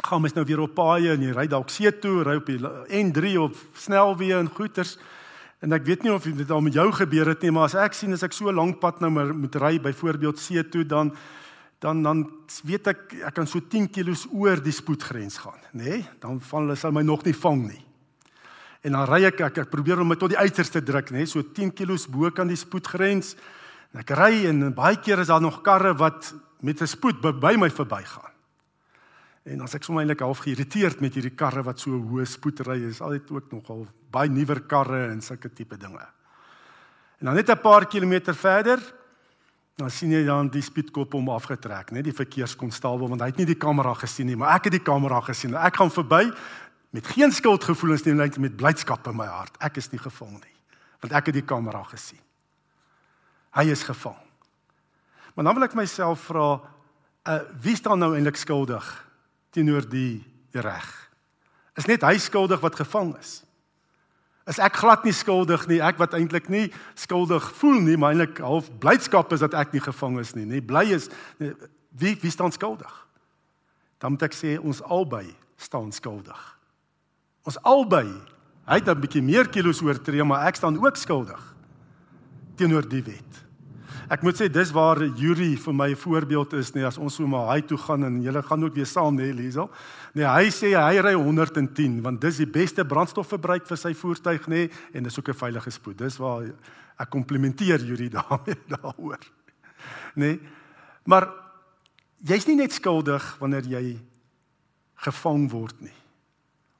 gaan 0.02 0.22
mens 0.24 0.36
nou 0.38 0.46
weer 0.48 0.62
op 0.64 0.76
paaie 0.78 1.12
en 1.12 1.24
jy 1.24 1.34
ry 1.36 1.48
dalk 1.52 1.72
see 1.72 1.90
toe, 2.00 2.22
ry 2.24 2.38
op 2.40 2.48
die 2.48 2.60
N3 3.02 3.34
of 3.44 3.66
snelweë 3.84 4.40
en 4.40 4.50
goeters. 4.56 4.96
En 5.62 5.76
ek 5.76 5.86
weet 5.86 6.06
nie 6.06 6.14
of 6.14 6.26
dit 6.26 6.52
al 6.52 6.64
met 6.64 6.78
jou 6.78 6.88
gebeur 6.96 7.34
het 7.34 7.44
nie, 7.44 7.52
maar 7.54 7.68
as 7.68 7.78
ek 7.78 7.98
sien 7.98 8.16
as 8.16 8.24
ek 8.26 8.34
so 8.34 8.50
lank 8.56 8.80
pad 8.82 9.02
nou 9.04 9.12
maar 9.14 9.34
moet 9.36 9.56
ry 9.62 9.76
byvoorbeeld 9.84 10.40
see 10.40 10.64
toe 10.64 10.86
dan 10.88 11.12
dan 11.82 12.02
dan 12.06 12.24
weet 12.64 12.88
ek 12.88 13.16
ek 13.28 13.36
kan 13.36 13.48
so 13.50 13.60
10 13.60 13.90
km 13.92 14.16
oor 14.38 14.62
die 14.62 14.74
spoedgrens 14.74 15.38
gaan, 15.42 15.60
nê? 15.74 15.84
Nee? 15.84 16.02
Dan 16.22 16.40
val 16.40 16.66
hulle 16.66 16.78
sal 16.78 16.94
my 16.96 17.04
nog 17.04 17.26
nie 17.26 17.36
vang 17.36 17.66
nie. 17.68 17.82
En 18.86 18.96
dan 18.98 19.10
ry 19.10 19.26
ek 19.30 19.42
ek, 19.50 19.64
ek 19.66 19.74
probeer 19.74 20.02
om 20.02 20.10
my 20.10 20.18
tot 20.18 20.34
die 20.34 20.40
uiterste 20.40 20.82
druk, 20.82 21.12
nê, 21.12 21.28
so 21.30 21.44
10 21.44 21.74
km 21.78 22.00
bo 22.14 22.32
kan 22.32 22.50
die 22.50 22.58
spoedgrens. 22.58 23.36
En 23.94 24.02
ek 24.02 24.14
ry 24.18 24.46
en 24.50 24.72
baie 24.74 24.98
keer 25.02 25.22
is 25.22 25.30
daar 25.30 25.42
nog 25.42 25.62
karre 25.66 25.94
wat 25.98 26.32
met 26.62 26.82
'n 26.82 26.88
spoed 26.88 27.22
by 27.22 27.56
my 27.58 27.70
verbygaan. 27.70 28.32
En 29.44 29.62
as 29.62 29.74
ek 29.74 29.84
sommer 29.84 30.04
eintlik 30.04 30.22
half 30.22 30.44
geïrriteerd 30.46 31.00
met 31.02 31.14
hierdie 31.18 31.34
karre 31.34 31.64
wat 31.66 31.80
so 31.80 31.98
hoë 31.98 32.28
spoed 32.30 32.60
ry, 32.68 32.78
is 32.86 33.02
altyd 33.02 33.32
ook 33.32 33.52
nogal 33.52 33.88
baie 34.14 34.30
nuwer 34.30 34.62
karre 34.62 35.08
en 35.10 35.22
sulke 35.22 35.50
tipe 35.50 35.78
dinge. 35.78 36.06
En 37.20 37.26
dan 37.26 37.36
net 37.36 37.50
'n 37.50 37.62
paar 37.62 37.86
kilometer 37.86 38.36
verder, 38.36 38.80
dan 39.76 39.90
sien 39.90 40.12
jy 40.12 40.24
dan 40.26 40.50
die 40.50 40.62
speedkop 40.62 41.14
om 41.14 41.30
afgetrek, 41.30 41.92
net 41.92 42.04
die 42.04 42.14
verkeerskonstabel 42.14 43.08
want 43.08 43.22
hy 43.22 43.28
het 43.28 43.38
nie 43.38 43.46
die 43.46 43.58
kamera 43.58 43.94
gesien 43.94 44.28
nie, 44.28 44.36
maar 44.36 44.56
ek 44.56 44.64
het 44.64 44.74
die 44.74 44.86
kamera 44.86 45.22
gesien. 45.22 45.56
Ek 45.56 45.76
gaan 45.76 45.92
verby 45.92 46.32
met 46.92 47.08
geen 47.08 47.32
skuldgevoelens 47.32 48.04
nie, 48.04 48.14
net 48.14 48.38
met 48.38 48.56
blydskap 48.56 49.08
in 49.08 49.16
my 49.16 49.26
hart. 49.26 49.58
Ek 49.60 49.78
is 49.78 49.92
nie 49.92 50.00
gevang 50.00 50.38
nie, 50.38 50.58
want 51.00 51.14
ek 51.14 51.26
het 51.26 51.34
die 51.34 51.46
kamera 51.46 51.84
gesien. 51.84 52.20
Hy 53.52 53.64
is 53.72 53.84
gevang. 53.84 54.31
Maar 55.42 55.54
dan 55.54 55.60
wil 55.60 55.70
ek 55.70 55.78
myself 55.80 56.28
vra, 56.30 56.62
uh, 57.26 57.40
wie 57.66 57.76
staan 57.76 58.00
nou 58.00 58.14
eintlik 58.14 58.38
skuldig 58.38 58.86
teenoor 59.50 59.88
die 59.90 60.22
reg? 60.54 60.90
Is 61.76 61.88
net 61.90 62.06
hy 62.06 62.20
skuldig 62.22 62.62
wat 62.62 62.78
gevang 62.78 63.16
is? 63.18 63.42
is 64.50 64.60
ek 64.62 64.80
glad 64.82 65.06
nie 65.06 65.14
skuldig 65.16 65.68
nie. 65.70 65.80
Ek 65.84 66.00
wat 66.02 66.16
eintlik 66.18 66.50
nie 66.52 66.68
skuldig 67.00 67.46
voel 67.60 67.80
nie, 67.86 67.98
maar 68.00 68.16
eintlik 68.16 68.42
half 68.44 68.70
blydskap 68.82 69.34
is 69.36 69.44
dat 69.44 69.56
ek 69.58 69.76
nie 69.76 69.84
gevang 69.84 70.20
is 70.22 70.34
nie, 70.38 70.48
nê. 70.50 70.62
Bly 70.66 70.86
is 70.98 71.08
nie, 71.42 71.54
wie 71.98 72.16
wie 72.22 72.34
staan 72.34 72.54
skuldig? 72.54 72.92
Dan 74.02 74.16
moet 74.16 74.28
ek 74.28 74.36
sê 74.36 74.58
ons 74.60 74.82
albei 74.84 75.28
staan 75.62 75.92
skuldig. 75.96 76.42
Ons 77.48 77.58
albei. 77.66 78.08
Hy 78.68 78.78
het 78.78 78.90
'n 78.90 79.02
bietjie 79.02 79.24
meer 79.24 79.50
kilos 79.50 79.82
oortree, 79.82 80.24
maar 80.24 80.48
ek 80.48 80.56
staan 80.56 80.78
ook 80.78 80.98
skuldig 80.98 81.42
teenoor 82.58 82.88
die 82.88 83.04
wet. 83.04 83.51
Ek 84.12 84.26
moet 84.28 84.36
sê 84.36 84.50
dis 84.52 84.74
waar 84.76 85.00
Yuri 85.00 85.54
vir 85.56 85.74
my 85.74 85.90
'n 85.92 85.96
voorbeeld 85.96 86.54
is 86.54 86.74
nie 86.76 86.84
as 86.84 86.98
ons 86.98 87.16
so 87.16 87.28
maar 87.28 87.56
hy 87.56 87.62
toe 87.62 87.78
gaan 87.78 88.04
en 88.04 88.22
julle 88.22 88.44
gaan 88.44 88.64
ook 88.64 88.76
weer 88.76 88.86
saam 88.86 89.16
nê 89.16 89.32
Liesel. 89.32 89.72
Nee, 90.14 90.26
hy 90.26 90.50
sê 90.52 90.76
hy 90.76 91.00
ry 91.00 91.14
110 91.14 92.02
want 92.02 92.20
dis 92.20 92.38
die 92.38 92.46
beste 92.46 92.84
brandstofverbruik 92.84 93.66
vir 93.68 93.78
sy 93.78 93.94
voertuig 93.94 94.48
nê 94.48 94.70
en 94.94 95.04
dis 95.04 95.18
ook 95.18 95.30
'n 95.30 95.34
veilige 95.34 95.72
spoed. 95.72 95.98
Dis 95.98 96.18
waar 96.18 96.44
ek 97.00 97.10
komplimenteer 97.10 97.80
Yuri 97.80 98.10
daarmee 98.18 98.60
daaroor. 98.68 99.20
Nee. 100.16 100.40
Maar 101.06 101.32
jy's 102.20 102.48
nie 102.48 102.56
net 102.56 102.74
skuldig 102.74 103.38
wanneer 103.40 103.64
jy 103.64 103.98
gevang 104.96 105.50
word 105.50 105.82
nie 105.82 105.96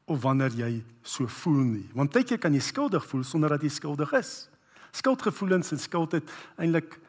of 0.06 0.22
wanneer 0.22 0.52
jy 0.52 0.84
so 1.02 1.28
voel 1.28 1.64
nie. 1.64 1.90
Want 1.94 2.12
baie 2.12 2.26
keer 2.26 2.40
kan 2.40 2.54
jy 2.54 2.60
skuldig 2.60 3.06
voel 3.06 3.24
sonder 3.24 3.50
dat 3.50 3.62
jy 3.62 3.70
skuldig 3.70 4.12
is. 4.14 4.50
Skuldgevoelens 4.92 5.72
en 5.72 5.80
skuld 5.80 6.12
het 6.12 6.30
eintlik 6.58 7.00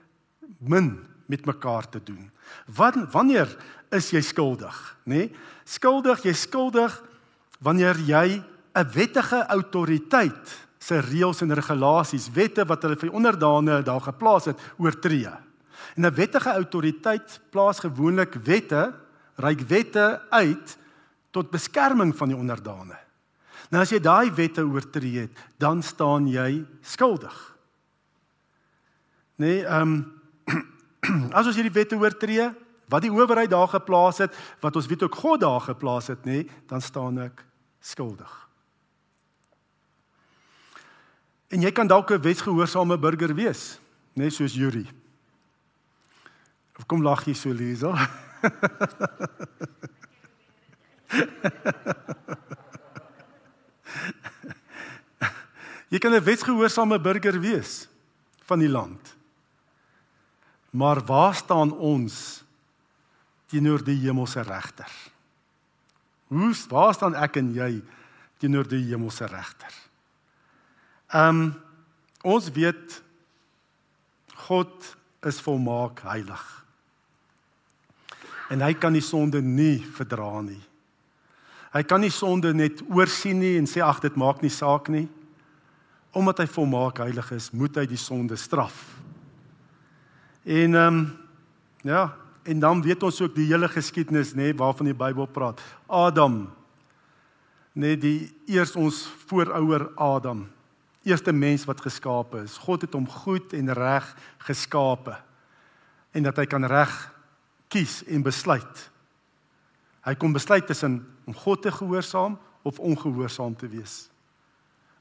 min 0.58 0.98
met 1.26 1.44
mekaar 1.46 1.88
te 1.88 2.00
doen. 2.04 2.30
Wat 2.66 2.96
wanneer 3.12 3.48
is 3.90 4.10
jy 4.10 4.20
skuldig, 4.20 4.96
nê? 5.04 5.16
Nee? 5.16 5.32
Skuldig, 5.64 6.24
jy 6.26 6.32
skuldig 6.34 7.02
wanneer 7.62 7.96
jy 7.96 8.42
'n 8.74 8.90
wettige 8.92 9.46
autoriteit 9.46 10.58
se 10.78 10.98
reëls 11.00 11.42
en 11.42 11.54
regulasies, 11.54 12.30
wette 12.34 12.64
wat 12.66 12.82
hulle 12.82 12.96
vir 12.96 13.12
onderdane 13.12 13.82
daar 13.82 14.00
geplaas 14.00 14.44
het, 14.50 14.58
oortree. 14.78 15.30
En 15.96 16.06
'n 16.06 16.14
wettige 16.14 16.50
autoriteit 16.50 17.40
plaas 17.50 17.78
gewoonlik 17.78 18.34
wette, 18.34 18.94
reik 19.36 19.60
wette 19.60 20.22
uit 20.30 20.78
tot 21.30 21.50
beskerming 21.50 22.16
van 22.16 22.28
die 22.28 22.36
onderdane. 22.36 22.98
Nou 23.70 23.82
as 23.82 23.90
jy 23.90 24.00
daai 24.00 24.30
wette 24.30 24.60
oortree 24.60 25.20
het, 25.20 25.38
dan 25.58 25.82
staan 25.82 26.28
jy 26.28 26.64
skuldig. 26.80 27.56
Nee, 29.36 29.64
ehm 29.64 29.82
um, 29.82 30.21
as 31.36 31.46
ons 31.46 31.56
hierdie 31.58 31.74
wette 31.74 31.96
oortree, 31.98 32.50
wat 32.92 33.02
die 33.02 33.12
owerheid 33.12 33.50
daar 33.50 33.68
geplaas 33.72 34.18
het, 34.22 34.34
wat 34.62 34.76
ons 34.76 34.86
weet 34.90 35.02
ook 35.06 35.14
God 35.18 35.40
daar 35.42 35.60
geplaas 35.64 36.06
het, 36.12 36.24
nê, 36.28 36.44
dan 36.70 36.80
staan 36.84 37.18
ek 37.24 37.44
skuldig. 37.82 38.30
En 41.52 41.60
jy 41.62 41.72
kan 41.72 41.86
dalk 41.88 42.10
'n 42.10 42.20
wetsgehoorsame 42.22 42.98
burger 42.98 43.34
wees, 43.34 43.78
nê, 44.16 44.30
soos 44.30 44.54
Yuri. 44.54 44.86
Of 46.78 46.86
kom 46.86 47.02
lag 47.02 47.24
jy 47.26 47.34
so, 47.34 47.52
Liesel? 47.52 47.92
jy 55.92 55.98
kan 55.98 56.14
'n 56.14 56.24
wetsgehoorsame 56.24 57.00
burger 57.00 57.40
wees 57.40 57.88
van 58.44 58.58
die 58.58 58.68
land. 58.68 59.21
Maar 60.72 61.02
waar 61.04 61.34
staan 61.36 61.72
ons 61.76 62.42
teenoor 63.52 63.84
die 63.84 63.98
hemelse 64.00 64.40
regter? 64.40 64.92
Hoe 66.32 66.54
waar 66.68 66.94
staan 66.96 67.14
ek 67.14 67.36
en 67.36 67.50
jy 67.52 67.82
teenoor 68.40 68.68
die 68.68 68.86
hemelse 68.88 69.28
regter? 69.28 69.74
Ehm 71.12 71.28
um, 71.28 71.52
ons 72.22 72.46
weet 72.54 73.00
God 74.46 74.96
is 75.26 75.40
volmaak 75.42 76.00
heilig. 76.06 76.42
En 78.48 78.62
hy 78.62 78.72
kan 78.78 78.94
die 78.94 79.02
sonde 79.02 79.42
nie 79.42 79.82
verdra 79.96 80.40
nie. 80.40 80.60
Hy 81.72 81.82
kan 81.88 82.02
nie 82.04 82.12
sonde 82.12 82.52
net 82.54 82.82
oorsien 82.88 83.40
nie 83.40 83.56
en 83.58 83.68
sê 83.68 83.82
ag 83.84 84.00
dit 84.04 84.16
maak 84.16 84.42
nie 84.44 84.52
saak 84.52 84.90
nie. 84.92 85.06
Omdat 86.12 86.42
hy 86.42 86.48
volmaak 86.54 87.00
heilig 87.00 87.30
is, 87.32 87.50
moet 87.52 87.76
hy 87.80 87.86
die 87.88 88.00
sonde 88.00 88.36
straf. 88.36 89.01
En 90.42 90.74
ehm 90.74 90.94
um, 90.94 91.20
ja, 91.82 92.16
en 92.42 92.58
dan 92.58 92.82
weet 92.82 93.02
ons 93.02 93.20
ook 93.20 93.34
die 93.34 93.46
hele 93.46 93.68
geskiedenis 93.68 94.34
nê 94.34 94.50
nee, 94.50 94.54
waarvan 94.54 94.86
die 94.86 94.94
Bybel 94.98 95.26
praat. 95.26 95.62
Adam 95.86 96.50
nê 97.72 97.94
nee, 97.94 97.98
die 97.98 98.18
eers 98.46 98.76
ons 98.76 99.06
voorouer 99.26 99.88
Adam. 99.94 100.46
Eerste 101.02 101.32
mens 101.32 101.64
wat 101.64 101.80
geskape 101.80 102.42
is. 102.42 102.58
God 102.58 102.82
het 102.86 102.94
hom 102.94 103.08
goed 103.08 103.52
en 103.52 103.72
reg 103.72 104.06
geskape. 104.46 105.16
En 106.12 106.22
dat 106.22 106.36
hy 106.36 106.46
kan 106.46 106.66
reg 106.66 106.92
kies 107.72 108.02
en 108.04 108.22
besluit. 108.22 108.88
Hy 110.02 110.14
kon 110.18 110.34
besluit 110.34 110.66
tussen 110.66 111.00
om 111.24 111.34
God 111.34 111.62
te 111.62 111.72
gehoorsaam 111.72 112.38
of 112.62 112.78
ongehoorsaam 112.78 113.56
te 113.56 113.68
wees. 113.70 114.10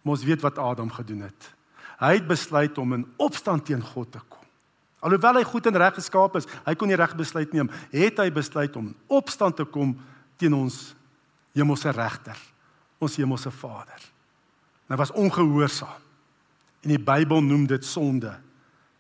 Maar 0.02 0.18
ons 0.18 0.26
weet 0.26 0.42
wat 0.42 0.58
Adam 0.58 0.90
gedoen 0.90 1.26
het. 1.28 1.50
Hy 2.02 2.14
het 2.18 2.28
besluit 2.30 2.78
om 2.78 2.94
in 2.94 3.06
opstand 3.22 3.66
teen 3.66 3.82
God 3.82 4.12
te 4.12 4.22
kom. 4.30 4.41
Alhoewel 5.02 5.40
hy 5.42 5.46
goed 5.50 5.66
en 5.66 5.80
reg 5.82 5.96
geskaap 5.98 6.38
is, 6.38 6.48
hy 6.66 6.76
kon 6.78 6.90
nie 6.92 7.00
reg 7.00 7.16
besluit 7.18 7.54
neem, 7.56 7.72
het 7.94 8.20
hy 8.22 8.30
besluit 8.34 8.76
om 8.78 8.92
opstand 9.10 9.58
te 9.58 9.66
kom 9.66 9.96
teen 10.38 10.54
ons 10.54 10.94
hemelse 11.58 11.94
regter, 11.96 12.38
ons 13.02 13.18
hemelse 13.18 13.52
Vader. 13.52 14.06
Hy 14.92 15.00
was 15.00 15.14
ongehoorsaam. 15.18 16.00
En 16.82 16.94
die 16.94 17.02
Bybel 17.02 17.44
noem 17.46 17.68
dit 17.70 17.86
sonde. 17.86 18.34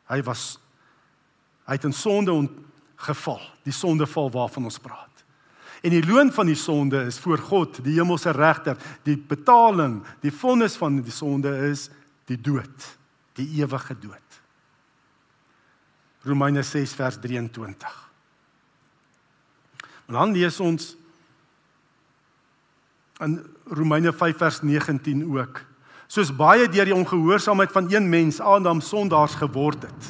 Hy 0.09 0.19
was 0.25 0.55
hy 1.69 1.77
het 1.77 1.85
in 1.87 1.95
sonde 1.95 2.33
geval, 2.99 3.41
die 3.63 3.73
sondeval 3.73 4.31
waarvan 4.33 4.65
ons 4.67 4.79
praat. 4.81 5.21
En 5.81 5.93
die 5.93 6.03
loon 6.05 6.29
van 6.33 6.49
die 6.49 6.57
sonde 6.57 6.99
is 7.09 7.19
voor 7.21 7.41
God, 7.41 7.79
die 7.85 7.95
hemelse 7.95 8.33
regter, 8.35 8.77
die 9.07 9.15
betaling, 9.17 10.01
die 10.21 10.33
vonnis 10.33 10.75
van 10.77 10.99
die 11.01 11.13
sonde 11.13 11.53
is 11.69 11.87
die 12.29 12.37
dood, 12.37 12.89
die 13.39 13.47
ewige 13.61 13.95
dood. 14.01 14.30
Romeine 16.23 16.61
6 16.63 16.93
vers 16.93 17.17
23. 17.19 18.09
En 20.05 20.13
dan 20.13 20.31
lees 20.31 20.59
ons 20.59 20.97
in 23.19 23.39
Romeine 23.65 24.13
5 24.13 24.37
vers 24.37 24.61
19 24.61 25.37
ook. 25.37 25.61
Soos 26.07 26.33
baie 26.35 26.67
deur 26.69 26.89
die 26.89 26.95
ongehoorsaamheid 26.95 27.71
van 27.71 27.87
een 27.93 28.09
mens 28.09 28.39
Adam 28.39 28.81
sondaars 28.81 29.35
geword 29.39 29.81
het. 29.81 30.09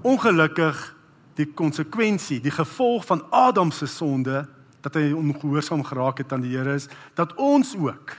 Ongelukkig 0.00 0.96
die 1.34 1.46
konsekwensie, 1.46 2.40
die 2.40 2.50
gevolg 2.50 3.04
van 3.06 3.22
Adam 3.30 3.70
se 3.70 3.86
sonde 3.86 4.46
dat 4.80 4.94
hy 4.94 5.10
ongehoorsaam 5.12 5.84
geraak 5.84 6.18
het 6.18 6.32
aan 6.32 6.44
die 6.44 6.56
Here 6.56 6.74
is 6.74 6.88
dat 7.14 7.34
ons 7.34 7.74
ook 7.76 8.16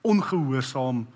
ongehoorsaam 0.00 1.06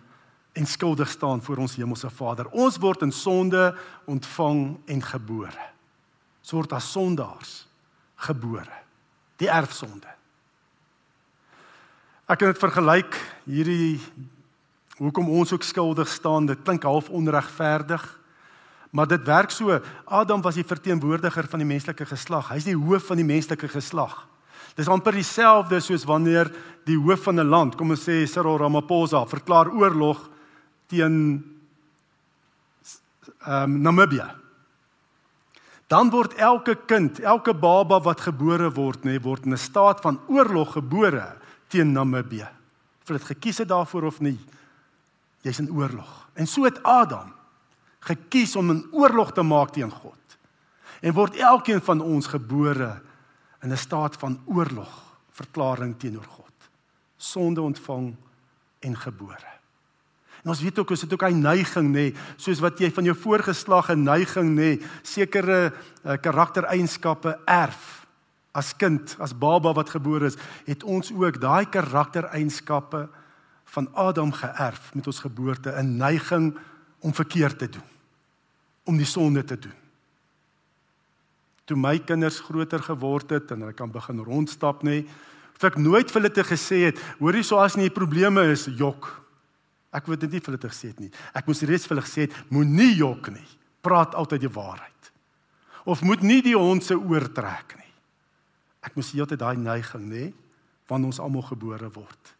en 0.52 0.66
skuldig 0.66 1.09
staan 1.09 1.42
voor 1.42 1.57
ons 1.57 1.76
hemelse 1.76 2.11
Vader. 2.11 2.49
Ons 2.50 2.78
word 2.83 3.02
in 3.07 3.12
sonde 3.12 3.71
ontvang 4.04 4.78
en 4.87 5.02
gebore. 5.02 5.66
Ons 6.42 6.54
word 6.57 6.73
as 6.73 6.90
sondaars 6.92 7.52
gebore. 8.26 8.78
Die 9.40 9.49
erfsonde. 9.49 10.09
Ek 12.30 12.38
kan 12.38 12.52
dit 12.52 12.62
vergelyk 12.62 13.16
hierdie 13.47 13.99
hoekom 15.00 15.30
ons 15.33 15.52
ook 15.54 15.64
skuldig 15.64 16.09
staan. 16.09 16.47
Dit 16.50 16.62
klink 16.66 16.85
half 16.87 17.09
onregverdig. 17.09 18.02
Maar 18.90 19.07
dit 19.07 19.23
werk 19.26 19.54
so. 19.54 19.78
Adam 20.04 20.42
was 20.42 20.59
die 20.59 20.66
verteenwoordiger 20.66 21.47
van 21.49 21.62
die 21.62 21.69
menslike 21.69 22.07
geslag. 22.07 22.50
Hy's 22.50 22.66
die 22.66 22.76
hoof 22.76 23.07
van 23.11 23.23
die 23.23 23.26
menslike 23.26 23.71
geslag. 23.71 24.26
Dis 24.78 24.90
amper 24.90 25.14
dieselfde 25.14 25.80
soos 25.83 26.04
wanneer 26.07 26.50
die 26.87 26.99
hoof 26.99 27.25
van 27.26 27.40
'n 27.40 27.49
land, 27.49 27.76
kom 27.76 27.90
ons 27.90 28.09
sê 28.09 28.26
Cyril 28.26 28.59
Ramaphosa, 28.59 29.26
verklaar 29.26 29.69
oorlog 29.69 30.30
teen 30.90 31.16
ehm 33.40 33.62
um, 33.62 33.80
Namibië. 33.80 34.26
Dan 35.90 36.11
word 36.11 36.35
elke 36.38 36.76
kind, 36.87 37.18
elke 37.20 37.54
baba 37.54 38.00
wat 38.00 38.20
gebore 38.20 38.68
word, 38.75 39.04
nê, 39.04 39.16
nee, 39.16 39.23
word 39.23 39.47
in 39.47 39.52
'n 39.52 39.59
staat 39.59 40.00
van 40.00 40.20
oorlog 40.28 40.73
gebore 40.73 41.37
teen 41.68 41.92
Namibië. 41.92 42.49
Of 43.02 43.06
hulle 43.09 43.18
dit 43.18 43.26
gekies 43.26 43.59
het 43.59 43.68
daarvoor 43.68 44.02
of 44.02 44.20
nie, 44.20 44.38
jy's 45.42 45.59
in 45.59 45.73
oorlog. 45.73 46.28
En 46.35 46.47
so 46.47 46.64
het 46.64 46.82
Adam 46.82 47.32
gekies 48.00 48.56
om 48.56 48.70
'n 48.70 48.87
oorlog 48.90 49.32
te 49.32 49.42
maak 49.42 49.73
teen 49.73 49.90
God. 49.90 50.18
En 51.00 51.12
word 51.12 51.37
elkeen 51.37 51.80
van 51.80 52.00
ons 52.00 52.26
gebore 52.26 53.02
in 53.62 53.73
'n 53.73 53.76
staat 53.76 54.16
van 54.16 54.40
oorlog, 54.47 55.16
verklaring 55.30 55.99
teenoor 55.99 56.28
God. 56.28 56.52
Sonde 57.16 57.61
ontvang 57.61 58.16
en 58.78 58.97
gebore. 58.97 59.60
En 60.42 60.50
ons 60.50 60.62
weet 60.62 60.78
ook 60.78 60.90
ons 60.90 61.00
het 61.00 61.12
ook 61.12 61.23
'n 61.28 61.40
neiging 61.40 61.88
nê, 61.94 62.16
soos 62.37 62.61
wat 62.61 62.78
jy 62.78 62.90
van 62.90 63.04
jou 63.04 63.16
voorgeslag 63.16 63.90
'n 63.90 64.02
neiging 64.02 64.56
nê, 64.56 64.82
sekere 65.02 65.73
uh, 66.04 66.16
karaktereienskappe 66.16 67.38
erf 67.44 68.06
as 68.52 68.76
kind, 68.76 69.16
as 69.18 69.38
baba 69.38 69.73
wat 69.73 69.90
gebore 69.90 70.26
is, 70.26 70.37
het 70.66 70.82
ons 70.82 71.12
ook 71.12 71.40
daai 71.40 71.68
karaktereienskappe 71.68 73.09
van 73.64 73.88
Adam 73.94 74.32
geërf 74.32 74.94
met 74.94 75.06
ons 75.06 75.20
geboorte, 75.20 75.70
'n 75.70 75.97
neiging 75.97 76.59
om 77.00 77.14
verkeerd 77.14 77.59
te 77.59 77.68
doen, 77.68 77.88
om 78.85 78.97
die 78.97 79.06
sonde 79.06 79.44
te 79.44 79.59
doen 79.59 79.80
toe 81.70 81.78
my 81.78 82.00
kinders 82.02 82.40
groter 82.42 82.82
geword 82.82 83.30
het 83.30 83.52
en 83.54 83.62
hulle 83.62 83.76
kan 83.78 83.92
begin 83.94 84.18
rondstap 84.26 84.82
nê, 84.87 85.04
het 85.54 85.66
ek 85.68 85.78
nooit 85.78 86.11
vir 86.11 86.18
hulle 86.18 86.32
te 86.35 86.44
gesê 86.49 86.80
het, 86.88 87.00
hoorie 87.20 87.44
so 87.47 87.61
as 87.62 87.76
nie 87.78 87.92
probleme 87.94 88.42
is, 88.50 88.66
jok. 88.80 89.06
Ek 89.92 90.06
wou 90.06 90.16
dit 90.16 90.30
nie 90.30 90.40
vir 90.40 90.52
hulle 90.52 90.62
te 90.62 90.70
gesê 90.70 90.92
het 90.92 91.00
nie. 91.02 91.11
Ek 91.35 91.49
moes 91.50 91.62
reeds 91.66 91.87
vir 91.88 91.97
hulle 91.97 92.06
gesê 92.06 92.26
het, 92.26 92.37
moenie 92.54 92.92
jok 92.94 93.32
nie. 93.35 93.47
Praat 93.82 94.14
altyd 94.14 94.44
die 94.44 94.52
waarheid. 94.54 95.12
Of 95.85 96.04
moet 96.06 96.23
nie 96.23 96.40
die 96.44 96.56
hond 96.56 96.85
se 96.85 96.94
oor 96.94 97.26
trek 97.35 97.75
nie. 97.78 97.88
Ek 98.87 98.94
moes 98.97 99.11
heeltyd 99.12 99.40
daai 99.40 99.59
neiging 99.59 100.06
nê, 100.09 100.28
wanneer 100.88 101.11
ons 101.11 101.20
almal 101.23 101.44
gebore 101.49 101.90
word. 101.94 102.37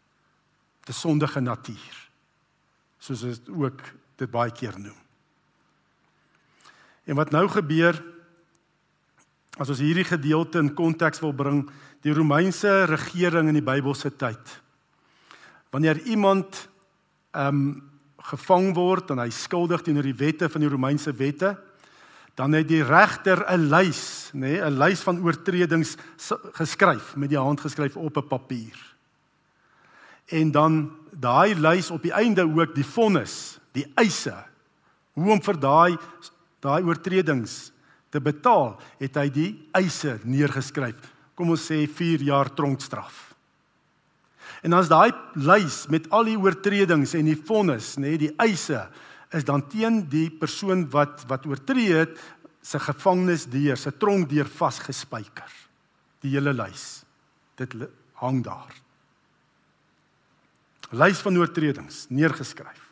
'n 0.87 0.93
Sondige 0.93 1.41
natuur. 1.41 1.97
Soos 2.99 3.21
dit 3.21 3.49
ook 3.49 3.81
dit 4.17 4.31
baie 4.31 4.51
keer 4.51 4.77
noem. 4.79 4.97
En 7.05 7.15
wat 7.15 7.31
nou 7.31 7.47
gebeur 7.47 7.95
as 9.59 9.69
ons 9.69 9.79
hierdie 9.79 10.07
gedeelte 10.07 10.59
in 10.59 10.73
konteks 10.73 11.19
wil 11.21 11.33
bring, 11.33 11.69
die 12.01 12.13
Romeinse 12.13 12.85
regering 12.89 13.47
in 13.51 13.59
die 13.59 13.65
Bybelse 13.65 14.09
tyd. 14.15 14.61
Wanneer 15.71 15.99
iemand 16.07 16.67
ehm 17.31 17.47
um, 17.47 17.87
gevang 18.21 18.75
word 18.75 19.09
en 19.09 19.17
hy 19.17 19.31
skuldig 19.33 19.81
teenoor 19.81 20.05
die 20.05 20.13
wette 20.13 20.49
van 20.49 20.61
die 20.61 20.69
Romeinse 20.69 21.09
wette, 21.17 21.55
dan 22.37 22.53
het 22.53 22.67
die 22.67 22.83
regter 22.83 23.43
'n 23.49 23.69
lys, 23.69 24.29
nê, 24.33 24.39
nee, 24.39 24.61
'n 24.61 24.77
lys 24.77 25.01
van 25.01 25.23
oortredings 25.23 25.97
geskryf 26.53 27.15
met 27.15 27.29
die 27.29 27.39
hand 27.39 27.59
geskryf 27.59 27.97
op 27.97 28.17
'n 28.17 28.27
papier. 28.27 28.77
En 30.29 30.51
dan 30.51 30.91
daai 31.11 31.55
lys 31.55 31.91
op 31.91 32.01
die 32.01 32.13
einde 32.13 32.43
ook 32.43 32.75
die 32.75 32.85
vonnis, 32.85 33.59
die 33.73 33.91
eise 33.95 34.51
hoe 35.13 35.31
om 35.31 35.41
vir 35.41 35.59
daai 35.59 35.97
daai 36.61 36.83
oortredings 36.83 37.71
te 38.11 38.19
betaal, 38.21 38.79
het 38.99 39.15
hy 39.15 39.29
die 39.29 39.69
eise 39.73 40.19
neergeskryf. 40.23 40.99
Kom 41.35 41.49
ons 41.49 41.71
sê 41.71 41.87
4 41.87 42.21
jaar 42.21 42.53
tronkstraf. 42.53 43.30
En 44.61 44.75
as 44.77 44.91
daai 44.91 45.09
lys 45.41 45.87
met 45.89 46.05
al 46.13 46.29
die 46.29 46.37
oortredings 46.37 47.15
en 47.17 47.25
die 47.25 47.37
vonnis, 47.37 47.95
nê, 48.01 48.13
die 48.21 48.33
eise 48.41 48.85
is 49.33 49.45
dan 49.47 49.63
teen 49.71 50.03
die 50.11 50.27
persoon 50.29 50.85
wat 50.93 51.25
wat 51.29 51.47
oortree 51.49 51.95
het 52.03 52.19
se 52.61 52.77
gevangenisdeur, 52.79 53.77
se 53.79 53.91
tronkdeur 53.97 54.45
vasgespijker. 54.45 55.49
Die 56.21 56.35
hele 56.35 56.53
lys. 56.53 57.01
Dit 57.57 57.73
hang 58.21 58.43
daar. 58.45 58.75
Lys 60.91 61.23
van 61.25 61.39
oortredings 61.39 62.05
neergeskryf. 62.13 62.85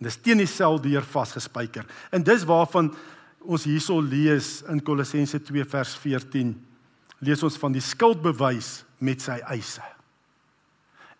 En 0.00 0.10
dis 0.10 0.20
teen 0.20 0.42
die 0.42 0.50
seldeur 0.50 1.06
vasgespijker. 1.06 1.86
En 2.12 2.24
dis 2.26 2.44
waarvan 2.44 2.90
ons 3.44 3.64
hierso 3.68 4.00
lees 4.02 4.58
in 4.68 4.82
Kolossense 4.84 5.40
2 5.40 5.64
vers 5.70 5.96
14 6.02 6.52
lees 7.24 7.42
ons 7.46 7.56
van 7.60 7.72
die 7.72 7.84
skuldbewys 7.84 8.82
met 9.00 9.22
sy 9.24 9.38
eise. 9.48 9.93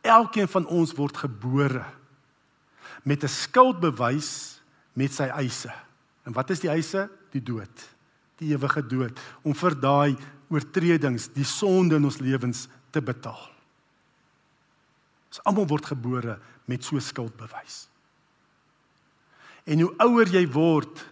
Elkeen 0.04 0.48
van 0.52 0.66
ons 0.68 0.92
word 0.96 1.16
gebore 1.16 1.84
met 3.04 3.24
'n 3.24 3.28
skuldbewys 3.28 4.60
met 4.92 5.12
sy 5.12 5.28
eise. 5.28 5.72
En 6.24 6.32
wat 6.32 6.50
is 6.50 6.60
die 6.60 6.70
eise? 6.70 7.08
Die 7.30 7.42
dood. 7.42 7.88
Die 8.40 8.52
ewige 8.52 8.86
dood 8.86 9.20
om 9.42 9.54
vir 9.54 9.74
daai 9.80 10.16
oortredings, 10.48 11.28
die 11.32 11.44
sonde 11.44 11.96
in 11.96 12.04
ons 12.04 12.18
lewens 12.18 12.68
te 12.90 13.02
betaal. 13.02 13.50
Ons 15.28 15.42
almal 15.44 15.66
word 15.66 15.86
gebore 15.86 16.38
met 16.64 16.84
so 16.84 16.98
skuldbewys. 16.98 17.88
En 19.64 19.80
hoe 19.80 19.94
ouer 20.04 20.28
jy 20.28 20.44
word, 20.52 21.04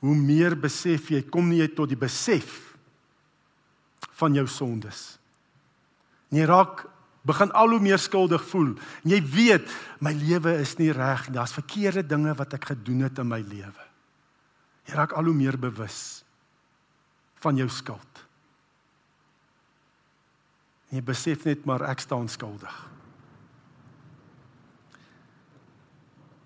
hoe 0.00 0.16
meer 0.16 0.56
besef 0.60 1.10
jy 1.12 1.22
kom 1.22 1.48
nie 1.48 1.60
jy 1.62 1.68
tot 1.76 1.88
die 1.88 2.00
besef 2.00 2.76
van 4.18 4.34
jou 4.34 4.46
sondes. 4.50 5.18
Jy 6.34 6.44
raak 6.48 6.84
begin 7.24 7.52
al 7.56 7.72
hoe 7.72 7.80
meer 7.80 7.98
skuldig 7.98 8.42
voel. 8.50 8.74
En 9.04 9.14
jy 9.14 9.20
weet 9.32 9.70
my 10.04 10.12
lewe 10.12 10.58
is 10.60 10.76
nie 10.80 10.92
reg 10.92 11.28
nie. 11.28 11.38
Daar's 11.38 11.56
verkeerde 11.56 12.04
dinge 12.06 12.34
wat 12.36 12.56
ek 12.56 12.68
gedoen 12.74 13.06
het 13.06 13.18
in 13.22 13.30
my 13.30 13.40
lewe. 13.40 13.88
Jy 14.84 14.98
raak 14.98 15.14
al 15.16 15.30
hoe 15.30 15.36
meer 15.36 15.56
bewus 15.58 16.24
van 17.40 17.56
jou 17.56 17.68
skuld. 17.72 18.24
En 20.90 21.00
jy 21.00 21.04
besef 21.04 21.46
net 21.48 21.64
maar 21.68 21.86
ek 21.88 22.04
staan 22.04 22.28
skuldig. 22.28 22.74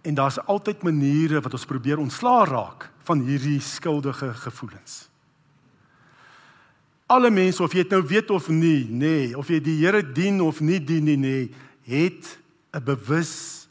En 0.07 0.15
daar's 0.15 0.39
altyd 0.47 0.87
maniere 0.87 1.43
wat 1.43 1.59
ons 1.59 1.67
probeer 1.69 1.99
ontslaa 2.01 2.47
raak 2.49 2.89
van 3.09 3.27
hierdie 3.27 3.61
skuldige 3.61 4.31
gevoelens. 4.47 5.09
Alle 7.09 7.31
mense 7.33 7.63
of 7.65 7.73
jy 7.73 7.87
dit 7.87 7.95
nou 7.97 8.03
weet 8.05 8.31
of 8.31 8.49
nie, 8.53 8.85
nê, 8.85 8.99
nee, 9.01 9.37
of 9.39 9.49
jy 9.49 9.63
die 9.65 9.79
Here 9.81 10.03
dien 10.03 10.43
of 10.45 10.61
nie 10.61 10.81
dien 10.81 11.07
nie, 11.09 11.17
nee, 11.17 11.49
het 11.89 12.39
'n 12.75 12.85
bewus 12.85 13.69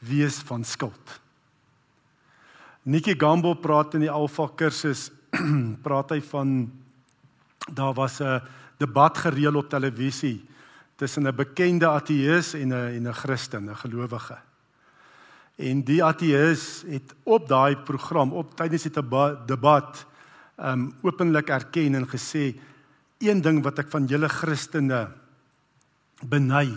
wees 0.00 0.40
van 0.48 0.64
skuld. 0.64 1.20
Nikki 2.82 3.14
Gambo 3.16 3.54
praat 3.54 3.94
in 3.94 4.00
die 4.00 4.10
Alpha 4.10 4.48
kursus 4.56 5.10
praat 5.86 6.10
hy 6.10 6.20
van 6.20 6.70
daar 7.72 7.94
was 7.94 8.20
'n 8.20 8.40
debat 8.78 9.18
gereël 9.18 9.56
op 9.56 9.68
televisie 9.68 10.44
tussen 10.96 11.26
'n 11.26 11.36
bekende 11.36 11.88
ateïs 11.88 12.54
en 12.54 12.68
'n 12.68 12.96
en 12.96 13.08
'n 13.08 13.12
Christen, 13.12 13.70
'n 13.70 13.76
gelowige. 13.76 14.38
En 15.56 15.84
die 15.84 16.04
ateïs 16.04 16.84
het 16.86 17.14
op 17.22 17.48
daai 17.48 17.76
program 17.76 18.32
op 18.32 18.56
tydens 18.56 18.82
die 18.82 18.92
debat 19.46 20.06
um 20.58 20.88
openlik 21.02 21.50
erken 21.50 21.94
en 21.98 22.06
gesê 22.06 22.52
een 23.22 23.40
ding 23.42 23.62
wat 23.64 23.80
ek 23.82 23.90
van 23.90 24.06
julle 24.10 24.28
Christene 24.30 25.06
beny 26.22 26.68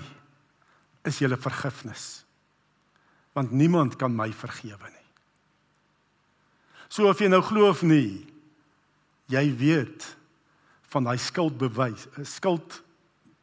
is 1.07 1.19
julle 1.21 1.37
vergifnis. 1.37 2.23
Want 3.37 3.51
niemand 3.51 3.97
kan 3.99 4.15
my 4.15 4.31
vergewe 4.33 4.89
nie. 4.89 5.07
So 6.89 7.09
of 7.09 7.19
jy 7.19 7.29
nou 7.29 7.41
glo 7.43 7.69
of 7.69 7.83
nie, 7.83 8.25
jy 9.27 9.43
weet 9.59 10.05
van 10.87 11.07
daai 11.07 11.19
skuldbewys, 11.19 12.07
skuld 12.23 12.79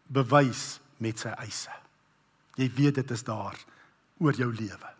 bewys 0.08 0.80
met 1.02 1.20
sy 1.20 1.32
eise. 1.44 1.72
Jy 2.56 2.70
weet 2.72 3.00
dit 3.02 3.14
is 3.14 3.24
daar 3.26 3.56
oor 4.22 4.36
jou 4.38 4.48
lewe. 4.48 4.90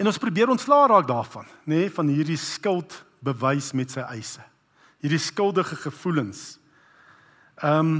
En 0.00 0.08
ons 0.08 0.18
probeer 0.18 0.48
ontslaa 0.48 0.86
raak 0.88 1.08
daarvan, 1.08 1.44
nê, 1.68 1.84
nee, 1.84 1.92
van 1.92 2.08
hierdie 2.08 2.38
skuld 2.40 2.94
bewys 3.22 3.72
met 3.72 3.90
sy 3.90 4.02
eise. 4.12 4.42
Hierdie 5.02 5.22
skuldige 5.22 5.76
gevoelens. 5.76 6.58
Ehm 7.62 7.78
um, 7.78 7.94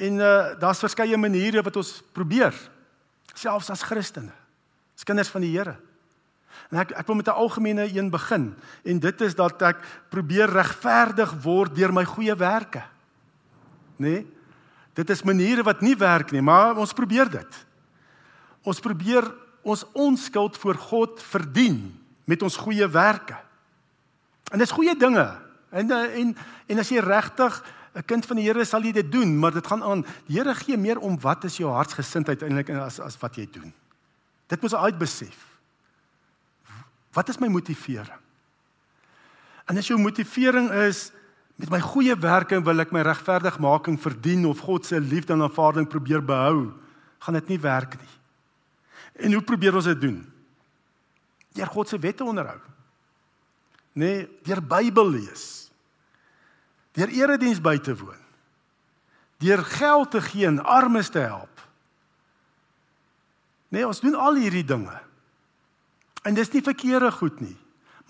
en 0.00 0.14
uh, 0.16 0.56
daar's 0.56 0.80
verskeie 0.80 1.16
maniere 1.20 1.60
wat 1.60 1.76
ons 1.76 1.98
probeer 2.16 2.54
selfs 3.36 3.68
as 3.68 3.82
Christene. 3.84 4.32
As 4.96 5.04
kinders 5.04 5.28
van 5.28 5.44
die 5.44 5.50
Here. 5.52 5.74
En 6.72 6.80
ek 6.80 6.94
ek 6.96 7.06
wil 7.06 7.18
met 7.18 7.28
'n 7.28 7.36
algemene 7.36 7.84
een 7.84 8.08
begin 8.10 8.54
en 8.84 8.98
dit 8.98 9.20
is 9.20 9.34
dat 9.34 9.62
ek 9.62 9.76
probeer 10.08 10.48
regverdig 10.48 11.32
word 11.42 11.74
deur 11.74 11.92
my 11.92 12.04
goeie 12.04 12.34
werke. 12.34 12.82
Nê? 14.00 14.08
Nee? 14.08 14.26
Dit 14.94 15.10
is 15.10 15.22
maniere 15.22 15.62
wat 15.62 15.80
nie 15.80 15.96
werk 15.96 16.32
nie, 16.32 16.42
maar 16.42 16.76
ons 16.76 16.92
probeer 16.92 17.30
dit. 17.30 17.66
Ons 18.62 18.80
probeer 18.80 19.24
ons 19.62 19.84
onskuld 19.92 20.56
voor 20.56 20.74
God 20.74 21.22
verdien 21.22 22.00
met 22.24 22.42
ons 22.42 22.56
goeie 22.56 22.88
werke. 22.88 23.36
En 24.50 24.58
dis 24.58 24.70
goeie 24.74 24.96
dinge. 24.98 25.26
En 25.70 25.90
en 25.90 26.34
en 26.66 26.78
as 26.78 26.90
jy 26.90 27.02
regtig 27.02 27.62
'n 27.94 28.04
kind 28.06 28.26
van 28.26 28.36
die 28.36 28.46
Here 28.46 28.64
sal 28.64 28.82
jy 28.82 28.92
dit 28.92 29.12
doen, 29.12 29.38
maar 29.38 29.52
dit 29.52 29.66
gaan 29.66 29.82
aan 29.82 30.04
die 30.26 30.38
Here 30.38 30.54
gee 30.54 30.76
meer 30.76 30.98
om 30.98 31.20
wat 31.20 31.44
is 31.44 31.56
jou 31.56 31.70
hartsgesindheid 31.70 32.42
eintlik 32.42 32.70
as 32.70 33.00
as 33.00 33.18
wat 33.18 33.36
jy 33.36 33.48
doen. 33.50 33.72
Dit 34.46 34.62
moet 34.62 34.70
jy 34.70 34.78
uitbesef. 34.78 35.46
Wat 37.12 37.28
is 37.28 37.38
my 37.38 37.48
motivering? 37.48 38.18
En 39.66 39.78
as 39.78 39.86
jou 39.86 39.98
motivering 39.98 40.70
is 40.70 41.12
met 41.56 41.70
my 41.70 41.80
goeie 41.80 42.16
werke 42.16 42.62
wil 42.64 42.80
ek 42.80 42.92
my 42.92 43.02
regverdigmaking 43.02 43.98
verdien 44.00 44.46
of 44.46 44.62
God 44.64 44.86
se 44.86 45.00
liefde 45.00 45.32
en 45.32 45.42
aanvaarding 45.42 45.88
probeer 45.88 46.22
behou, 46.24 46.72
gaan 47.18 47.34
dit 47.34 47.48
nie 47.48 47.60
werk 47.60 47.98
nie. 48.00 48.14
En 49.26 49.32
hoe 49.32 49.42
probeer 49.42 49.74
ons 49.74 49.84
dit 49.84 50.00
doen? 50.00 50.32
Deur 51.52 51.66
God 51.66 51.88
se 51.88 51.98
wette 51.98 52.24
onderhou. 52.24 52.58
Nee, 53.92 54.28
deur 54.46 54.62
Bybel 54.62 55.10
lees 55.18 55.48
deur 56.96 57.12
erediens 57.14 57.60
by 57.62 57.76
te 57.78 57.94
woon, 57.96 58.18
deur 59.40 59.62
geld 59.64 60.10
te 60.10 60.20
gee 60.20 60.48
en 60.48 60.58
armes 60.64 61.08
te 61.08 61.22
help. 61.22 61.62
Nee, 63.70 63.86
ons 63.86 64.02
doen 64.02 64.16
al 64.18 64.40
hierdie 64.42 64.66
dinge. 64.66 64.96
En 66.26 66.34
dis 66.34 66.50
nie 66.52 66.62
verkeerde 66.66 67.12
goed 67.14 67.38
nie. 67.40 67.56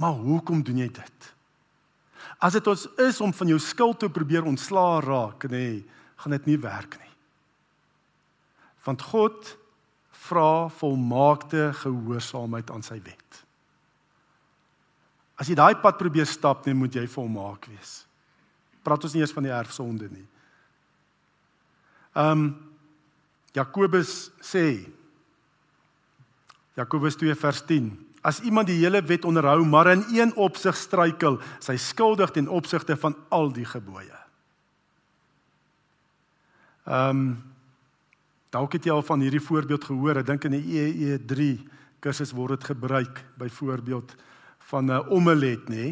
Maar 0.00 0.16
hoekom 0.16 0.62
doen 0.64 0.80
jy 0.80 0.88
dit? 0.88 1.28
As 2.40 2.56
dit 2.56 2.66
ons 2.72 2.86
is 3.04 3.20
om 3.20 3.34
van 3.36 3.52
jou 3.52 3.58
skuld 3.60 4.00
te 4.00 4.08
probeer 4.08 4.48
ontslaa 4.48 5.02
raak, 5.04 5.44
nee, 5.52 5.82
gaan 6.22 6.34
dit 6.34 6.48
nie 6.48 6.58
werk 6.58 6.96
nie. 6.96 7.12
Want 8.88 9.04
God 9.12 9.52
vra 10.24 10.70
volmaakte 10.80 11.68
gehoorsaamheid 11.82 12.72
aan 12.72 12.82
sy 12.84 12.96
wet. 13.04 13.42
As 15.40 15.48
jy 15.48 15.56
daai 15.56 15.80
pad 15.80 15.96
probeer 15.98 16.28
stap, 16.28 16.66
nee, 16.66 16.76
moet 16.76 16.94
jy 17.00 17.06
volmaak 17.08 17.66
wees 17.72 18.00
praat 18.84 19.04
ons 19.04 19.14
nie 19.14 19.22
eers 19.22 19.34
van 19.36 19.46
die 19.46 19.54
erfsonde 19.54 20.10
nie. 20.10 20.26
Ehm 22.16 22.44
um, 22.48 22.50
Jakobus 23.50 24.30
sê 24.46 24.62
Jakobus 26.78 27.16
2 27.18 27.34
vers 27.34 27.64
10 27.66 27.88
As 28.22 28.38
iemand 28.46 28.68
die 28.68 28.76
hele 28.78 29.00
wet 29.02 29.24
onderhou 29.26 29.64
maar 29.66 29.88
in 29.90 30.04
een 30.12 30.30
opsig 30.36 30.76
struikel, 30.76 31.40
sy 31.58 31.74
skuldig 31.80 32.30
ten 32.30 32.46
opsigte 32.52 32.94
van 33.00 33.16
al 33.32 33.50
die 33.52 33.66
gebooie. 33.66 34.18
Ehm 36.86 37.22
um, 37.22 37.38
dalk 38.50 38.72
het 38.74 38.86
jy 38.86 38.92
al 38.92 39.04
van 39.06 39.20
hierdie 39.22 39.42
voorbeeld 39.42 39.84
gehoor. 39.86 40.18
Ek 40.18 40.26
dink 40.26 40.44
in 40.48 40.56
die 40.58 40.78
EE3 40.82 41.44
kursus 42.02 42.32
word 42.34 42.58
dit 42.58 42.70
gebruik 42.72 43.20
byvoorbeeld 43.38 44.16
van 44.70 44.86
'n 44.86 45.08
omelet, 45.10 45.68
nê? 45.68 45.74
Nee? 45.74 45.90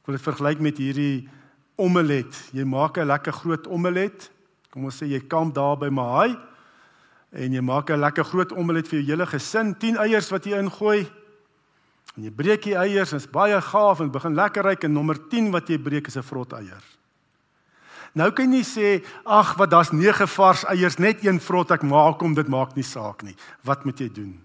Ek 0.00 0.06
wil 0.06 0.16
dit 0.16 0.24
vergelyk 0.24 0.60
met 0.60 0.76
hierdie 0.80 1.28
omelet. 1.76 2.32
Jy 2.52 2.64
maak 2.64 2.98
'n 2.98 3.06
lekker 3.06 3.32
groot 3.32 3.66
omelet. 3.66 4.30
Kom 4.70 4.84
ons 4.84 5.02
sê 5.02 5.06
jy 5.06 5.20
kamp 5.20 5.54
daar 5.54 5.76
by 5.76 5.88
Maai 5.88 6.36
en 7.32 7.52
jy 7.52 7.60
maak 7.60 7.90
'n 7.90 8.00
lekker 8.00 8.24
groot 8.24 8.52
omelet 8.52 8.88
vir 8.88 9.00
jou 9.00 9.06
hele 9.10 9.26
gesin, 9.26 9.74
10 9.78 9.96
eiers 9.96 10.30
wat 10.30 10.44
jy 10.44 10.58
ingooi. 10.58 11.10
En 12.16 12.24
jy 12.24 12.30
breek 12.30 12.62
die 12.62 12.74
eiers, 12.74 13.10
dit 13.10 13.20
is 13.20 13.30
baie 13.30 13.60
gaaf 13.60 14.00
en 14.00 14.10
begin 14.10 14.34
lekker 14.34 14.64
ryk 14.64 14.84
en 14.84 14.92
nommer 14.92 15.28
10 15.28 15.50
wat 15.50 15.68
jy 15.68 15.78
breek 15.78 16.06
is 16.06 16.16
'n 16.16 16.22
vrot 16.22 16.52
eier. 16.52 16.82
Nou 18.14 18.30
kan 18.30 18.52
jy 18.52 18.62
sê, 18.62 19.04
ag, 19.24 19.54
wat 19.54 19.70
daar's 19.70 19.92
9 19.92 20.26
vars 20.26 20.64
eiers, 20.64 20.98
net 20.98 21.24
een 21.24 21.40
vrot 21.40 21.70
ek 21.70 21.82
maak 21.82 22.22
om 22.22 22.34
dit 22.34 22.48
maak 22.48 22.74
nie 22.74 22.82
saak 22.82 23.22
nie. 23.22 23.36
Wat 23.62 23.84
moet 23.84 23.98
jy 23.98 24.08
doen? 24.08 24.40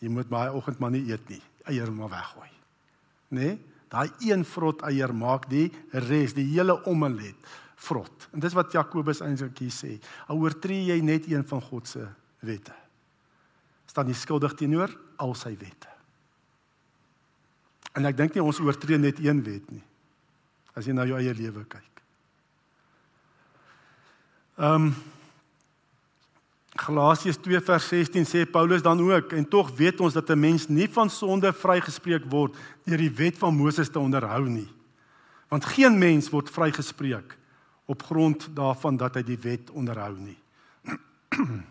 Jy 0.00 0.08
moet 0.08 0.28
baie 0.28 0.52
oggend 0.52 0.78
maar 0.78 0.90
nie 0.90 1.10
eet 1.10 1.28
nie. 1.28 1.42
Eier 1.68 1.92
maar 1.92 2.12
weggooi. 2.12 2.50
Né? 3.28 3.40
Nee? 3.40 3.58
Daai 3.88 4.10
een 4.20 4.44
vrot 4.44 4.82
eier 4.84 5.14
maak 5.16 5.46
die 5.48 5.70
res, 5.92 6.34
die 6.36 6.44
hele 6.50 6.76
omelet 6.88 7.48
vrot. 7.80 8.28
En 8.34 8.42
dis 8.42 8.56
wat 8.56 8.74
Jakobus 8.74 9.22
eintlik 9.24 9.62
hier 9.62 9.72
sê. 9.72 9.94
Al 10.28 10.40
oortree 10.42 10.90
jy 10.90 10.98
net 11.04 11.28
een 11.30 11.46
van 11.48 11.62
God 11.64 11.88
se 11.88 12.04
wette, 12.44 12.74
staan 13.88 14.10
jy 14.10 14.16
skuldig 14.18 14.54
teenoor 14.58 14.92
al 15.18 15.32
sy 15.38 15.54
wette. 15.58 15.94
En 17.96 18.06
ek 18.06 18.18
dink 18.18 18.36
nie 18.36 18.44
ons 18.44 18.60
oortree 18.62 18.98
net 19.00 19.18
een 19.22 19.40
wet 19.46 19.70
nie. 19.72 19.84
As 20.76 20.86
jy 20.86 20.94
na 20.94 21.06
jou 21.08 21.18
eie 21.18 21.34
lewe 21.34 21.64
kyk. 21.66 22.02
Ehm 24.58 24.90
um, 24.90 24.92
Galasiërs 26.78 27.40
2 27.42 27.58
vers 27.66 27.88
16 27.90 28.26
sê 28.28 28.44
Paulus 28.46 28.82
dan 28.82 29.00
ook 29.02 29.32
en 29.34 29.48
tog 29.48 29.70
weet 29.76 30.00
ons 30.00 30.14
dat 30.14 30.30
'n 30.30 30.38
mens 30.38 30.68
nie 30.68 30.88
van 30.88 31.10
sonde 31.10 31.52
vrygespreek 31.52 32.30
word 32.30 32.54
deur 32.84 32.98
die 32.98 33.10
wet 33.10 33.38
van 33.38 33.54
Moses 33.54 33.90
te 33.90 33.98
onderhou 33.98 34.48
nie. 34.48 34.68
Want 35.48 35.64
geen 35.64 35.98
mens 35.98 36.30
word 36.30 36.50
vrygespreek 36.50 37.38
op 37.84 38.02
grond 38.02 38.48
daarvan 38.54 38.96
dat 38.96 39.14
hy 39.14 39.22
die 39.22 39.38
wet 39.38 39.70
onderhou 39.70 40.18
nie. 40.18 40.38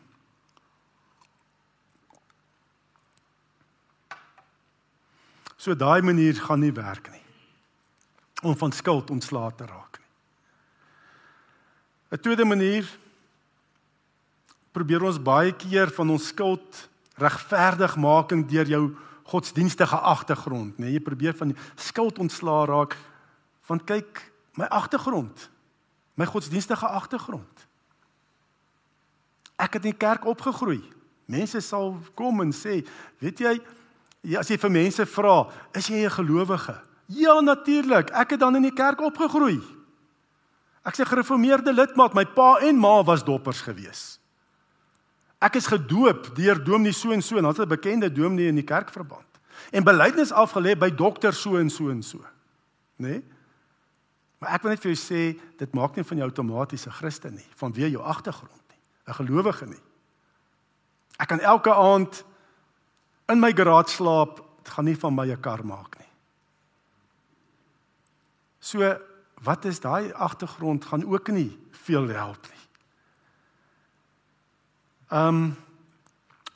So 5.58 5.76
daai 5.76 6.02
manier 6.02 6.36
gaan 6.36 6.60
nie 6.60 6.72
werk 6.72 7.10
nie 7.12 7.24
om 8.42 8.58
van 8.58 8.72
skuld 8.72 9.10
ontslae 9.10 9.52
te 9.56 9.66
raak 9.66 10.00
nie. 10.00 10.12
'n 12.12 12.22
Tweede 12.22 12.46
manier 12.46 12.98
probeer 14.78 15.04
ons 15.08 15.20
baie 15.22 15.54
keer 15.58 15.90
van 15.98 16.14
ons 16.14 16.30
skuld 16.30 16.88
regverdigmaking 17.18 18.46
deur 18.50 18.70
jou 18.70 18.84
godsdienstige 19.28 19.98
agtergrond, 19.98 20.78
nee, 20.80 20.94
jy 20.94 21.02
probeer 21.04 21.36
van 21.36 21.56
skuld 21.76 22.20
ontslaa 22.22 22.66
raak 22.70 22.96
want 23.68 23.84
kyk 23.84 24.22
my 24.56 24.70
agtergrond, 24.72 25.50
my 26.16 26.26
godsdienstige 26.30 26.88
agtergrond. 26.88 27.66
Ek 29.60 29.76
het 29.76 29.84
in 29.84 29.92
die 29.92 30.00
kerk 30.00 30.24
opgegroei. 30.30 30.80
Mense 31.28 31.60
sal 31.66 31.98
kom 32.16 32.40
en 32.46 32.54
sê, 32.56 32.80
weet 33.20 33.42
jy, 33.44 33.54
as 34.40 34.48
jy 34.48 34.56
vir 34.62 34.72
mense 34.72 35.06
vra, 35.12 35.50
is 35.76 35.90
jy 35.92 36.06
'n 36.06 36.16
gelowige? 36.16 36.78
Ja, 37.08 37.42
natuurlik. 37.42 38.10
Ek 38.12 38.32
het 38.32 38.40
dan 38.40 38.56
in 38.56 38.62
die 38.62 38.74
kerk 38.76 39.02
opgegroei. 39.02 39.60
Ek 40.86 40.96
sê 40.96 41.04
gereformeerde 41.04 41.74
lidmaat, 41.74 42.14
my 42.14 42.24
pa 42.24 42.60
en 42.62 42.80
ma 42.80 43.04
was 43.04 43.24
doppers 43.24 43.62
geweest. 43.62 44.20
Ek 45.40 45.56
is 45.56 45.68
gedoop 45.70 46.32
deur 46.36 46.64
dominee 46.64 46.94
so 46.94 47.12
en 47.14 47.22
so, 47.22 47.38
en 47.38 47.46
ons 47.46 47.58
het 47.58 47.66
'n 47.66 47.76
bekende 47.76 48.12
dominee 48.12 48.48
in 48.48 48.56
die 48.56 48.64
kerkverband. 48.64 49.26
En 49.72 49.84
belydenis 49.84 50.32
afgelê 50.32 50.78
by 50.78 50.90
dokter 50.90 51.34
so 51.34 51.58
en 51.58 51.70
so 51.70 51.90
en 51.90 52.04
so. 52.04 52.18
Né? 52.18 53.08
Nee? 53.08 53.24
Maar 54.38 54.54
ek 54.54 54.62
wil 54.62 54.72
net 54.72 54.82
vir 54.84 54.94
jou 54.94 55.02
sê, 55.02 55.40
dit 55.58 55.74
maak 55.74 55.96
nie 55.96 56.06
van 56.06 56.18
jou 56.18 56.28
outomaties 56.30 56.86
'n 56.88 56.92
Christen 56.92 57.34
nie, 57.36 57.50
vanweë 57.56 57.92
jou 57.92 58.04
agtergrond 58.04 58.64
nie, 58.70 58.82
'n 59.08 59.14
gelowige 59.14 59.66
nie. 59.66 59.82
Ek 61.20 61.28
kan 61.28 61.40
elke 61.40 61.74
aand 61.74 62.24
in 63.30 63.40
my 63.40 63.52
garage 63.52 63.90
slaap, 63.90 64.36
dit 64.58 64.70
gaan 64.70 64.86
nie 64.86 64.96
van 64.96 65.16
my 65.16 65.32
'n 65.32 65.42
kar 65.42 65.66
maak 65.66 65.98
nie. 65.98 66.08
So, 68.60 68.98
wat 69.44 69.66
is 69.66 69.80
daai 69.80 70.14
agtergrond 70.14 70.86
gaan 70.86 71.06
ook 71.06 71.28
nie 71.28 71.58
veel 71.72 72.08
help 72.08 72.48
nie. 72.50 72.57
Ehm 75.08 75.28
um, 75.28 75.56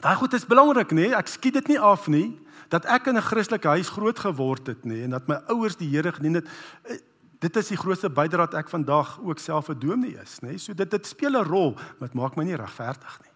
daai 0.01 0.15
goed 0.15 0.33
is 0.33 0.45
belangrik 0.45 0.91
nê. 0.91 1.07
Nee? 1.07 1.15
Ek 1.15 1.27
skiet 1.27 1.53
dit 1.53 1.67
nie 1.67 1.79
af 1.79 2.07
nie 2.07 2.39
dat 2.71 2.85
ek 2.85 3.07
in 3.07 3.17
'n 3.17 3.21
Christelike 3.21 3.67
huis 3.67 3.89
groot 3.89 4.19
geword 4.19 4.67
het 4.67 4.83
nê 4.83 4.93
nee? 4.93 5.03
en 5.03 5.09
dat 5.09 5.27
my 5.27 5.35
ouers 5.47 5.75
die 5.75 5.89
Here 5.89 6.11
gedien 6.11 6.33
het. 6.33 6.47
Eh, 6.83 6.97
dit 7.39 7.55
is 7.55 7.67
die 7.67 7.77
grootste 7.77 8.09
bydrae 8.09 8.47
dat 8.47 8.53
ek 8.53 8.69
vandag 8.69 9.19
ook 9.19 9.39
self 9.39 9.69
'n 9.69 9.79
dominee 9.79 10.17
is 10.21 10.39
nê. 10.39 10.47
Nee? 10.47 10.57
So 10.57 10.73
dit 10.73 10.91
dit 10.91 11.07
speel 11.07 11.37
'n 11.37 11.45
rol, 11.45 11.73
maar 11.73 12.09
dit 12.09 12.13
maak 12.13 12.35
my 12.35 12.43
nie 12.43 12.55
regverdig 12.55 13.19
nie. 13.21 13.31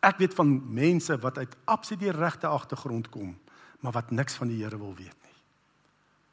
Ek 0.00 0.18
weet 0.18 0.34
van 0.34 0.74
mense 0.74 1.18
wat 1.18 1.38
uit 1.38 1.56
absoluut 1.64 2.00
die 2.00 2.12
regte 2.12 2.46
agtergrond 2.46 3.08
kom, 3.08 3.38
maar 3.80 3.92
wat 3.92 4.10
niks 4.10 4.34
van 4.34 4.48
die 4.48 4.62
Here 4.62 4.78
wil 4.78 4.94
weet 4.94 5.22
nie. 5.22 5.38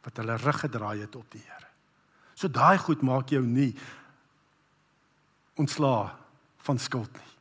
Wat 0.03 0.17
hulle 0.17 0.35
rug 0.35 0.59
gedraai 0.59 1.01
het 1.01 1.15
op 1.15 1.31
die 1.31 1.41
Here. 1.41 1.67
So 2.33 2.47
daai 2.47 2.77
goed 2.77 3.01
maak 3.01 3.29
jou 3.29 3.43
nie 3.43 3.75
ontslaa 5.55 6.15
van 6.57 6.79
skuld 6.79 7.13
nie. 7.13 7.34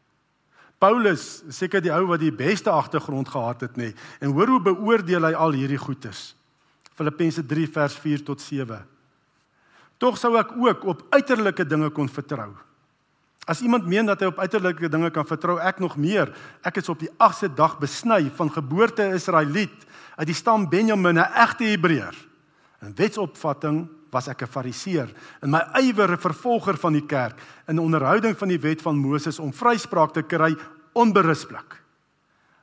Paulus, 0.85 1.40
seker 1.49 1.81
die 1.81 1.92
ou 1.94 2.05
wat 2.11 2.20
die 2.20 2.35
beste 2.35 2.68
agtergrond 2.68 3.31
gehad 3.33 3.62
het 3.64 3.79
nê. 3.81 3.94
En 4.20 4.35
hoor 4.37 4.51
hoe 4.53 4.64
beoordeel 4.66 5.31
hy 5.31 5.33
al 5.33 5.57
hierdie 5.57 5.81
goeters. 5.81 6.35
Filippense 6.94 7.42
3 7.49 7.70
vers 7.73 7.97
4 8.03 8.25
tot 8.27 8.42
7. 8.44 8.83
Tog 10.03 10.18
sou 10.20 10.35
ek 10.37 10.53
ook 10.61 10.85
op 10.92 11.03
uiterlike 11.14 11.64
dinge 11.64 11.88
kon 11.94 12.11
vertrou. 12.11 12.51
As 13.49 13.61
iemand 13.64 13.88
meen 13.88 14.09
dat 14.09 14.20
hy 14.20 14.29
op 14.29 14.38
uiterlike 14.40 14.88
dinge 14.92 15.11
kan 15.12 15.27
vertrou, 15.29 15.57
ek 15.61 15.81
nog 15.81 15.97
meer. 16.01 16.33
Ek 16.64 16.81
is 16.81 16.88
op 16.92 17.01
die 17.01 17.11
8ste 17.16 17.51
dag 17.57 17.79
besny 17.81 18.29
van 18.37 18.53
geboorte 18.53 19.09
Israeliet 19.16 19.88
uit 20.16 20.29
die 20.29 20.37
stam 20.37 20.68
Benjamin, 20.68 21.18
'n 21.18 21.33
egte 21.44 21.64
Hebreër. 21.64 22.16
In 22.85 22.94
wetsopvatting 22.97 23.88
was 24.14 24.29
ek 24.29 24.42
'n 24.42 24.47
Fariseer, 24.47 25.09
in 25.42 25.51
my 25.51 25.61
ywer 25.81 26.12
'n 26.12 26.18
vervolger 26.18 26.77
van 26.77 26.92
die 26.92 27.07
kerk, 27.07 27.40
in 27.66 27.79
onderhouding 27.79 28.37
van 28.37 28.49
die 28.49 28.61
wet 28.61 28.83
van 28.83 28.97
Moses 28.97 29.38
om 29.38 29.53
vryspraak 29.53 30.12
te 30.12 30.23
kry 30.23 30.57
onberispelik. 30.95 31.81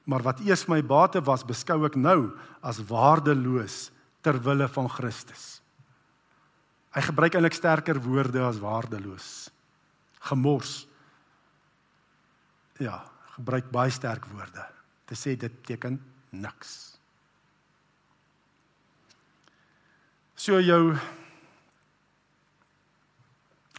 Maar 0.10 0.24
wat 0.26 0.41
eers 0.44 0.65
my 0.65 0.82
bate 0.84 1.22
was, 1.24 1.46
beskou 1.46 1.84
ek 1.88 1.96
nou 2.00 2.32
as 2.65 2.82
waardeloos 2.89 3.89
ter 4.26 4.38
wille 4.41 4.67
van 4.72 4.89
Christus. 4.89 5.62
Hy 6.91 7.04
gebruik 7.06 7.38
eintlik 7.38 7.56
sterker 7.56 8.00
woorde 8.04 8.41
as 8.44 8.60
waardeloos. 8.60 9.50
Gemors. 10.28 10.82
Ja, 12.82 13.00
gebruik 13.38 13.70
baie 13.72 13.94
sterk 13.94 14.26
woorde. 14.34 14.65
Te 15.08 15.15
sê 15.15 15.38
dit 15.39 15.54
beteken 15.62 16.00
niks. 16.36 16.98
So 20.36 20.60
jou 20.60 20.98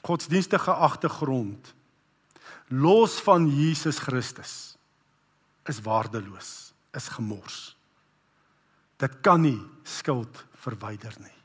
godsdienstige 0.03 0.73
agtergrond 0.73 1.73
los 2.73 3.21
van 3.21 3.47
Jesus 3.47 3.99
Christus 4.01 4.77
is 5.69 5.81
waardeloos, 5.85 6.73
is 6.97 7.09
gemors. 7.13 7.77
Dit 8.97 9.21
kan 9.21 9.43
nie 9.45 9.61
skuld 9.85 10.41
verwyder 10.65 11.15
nie. 11.21 11.39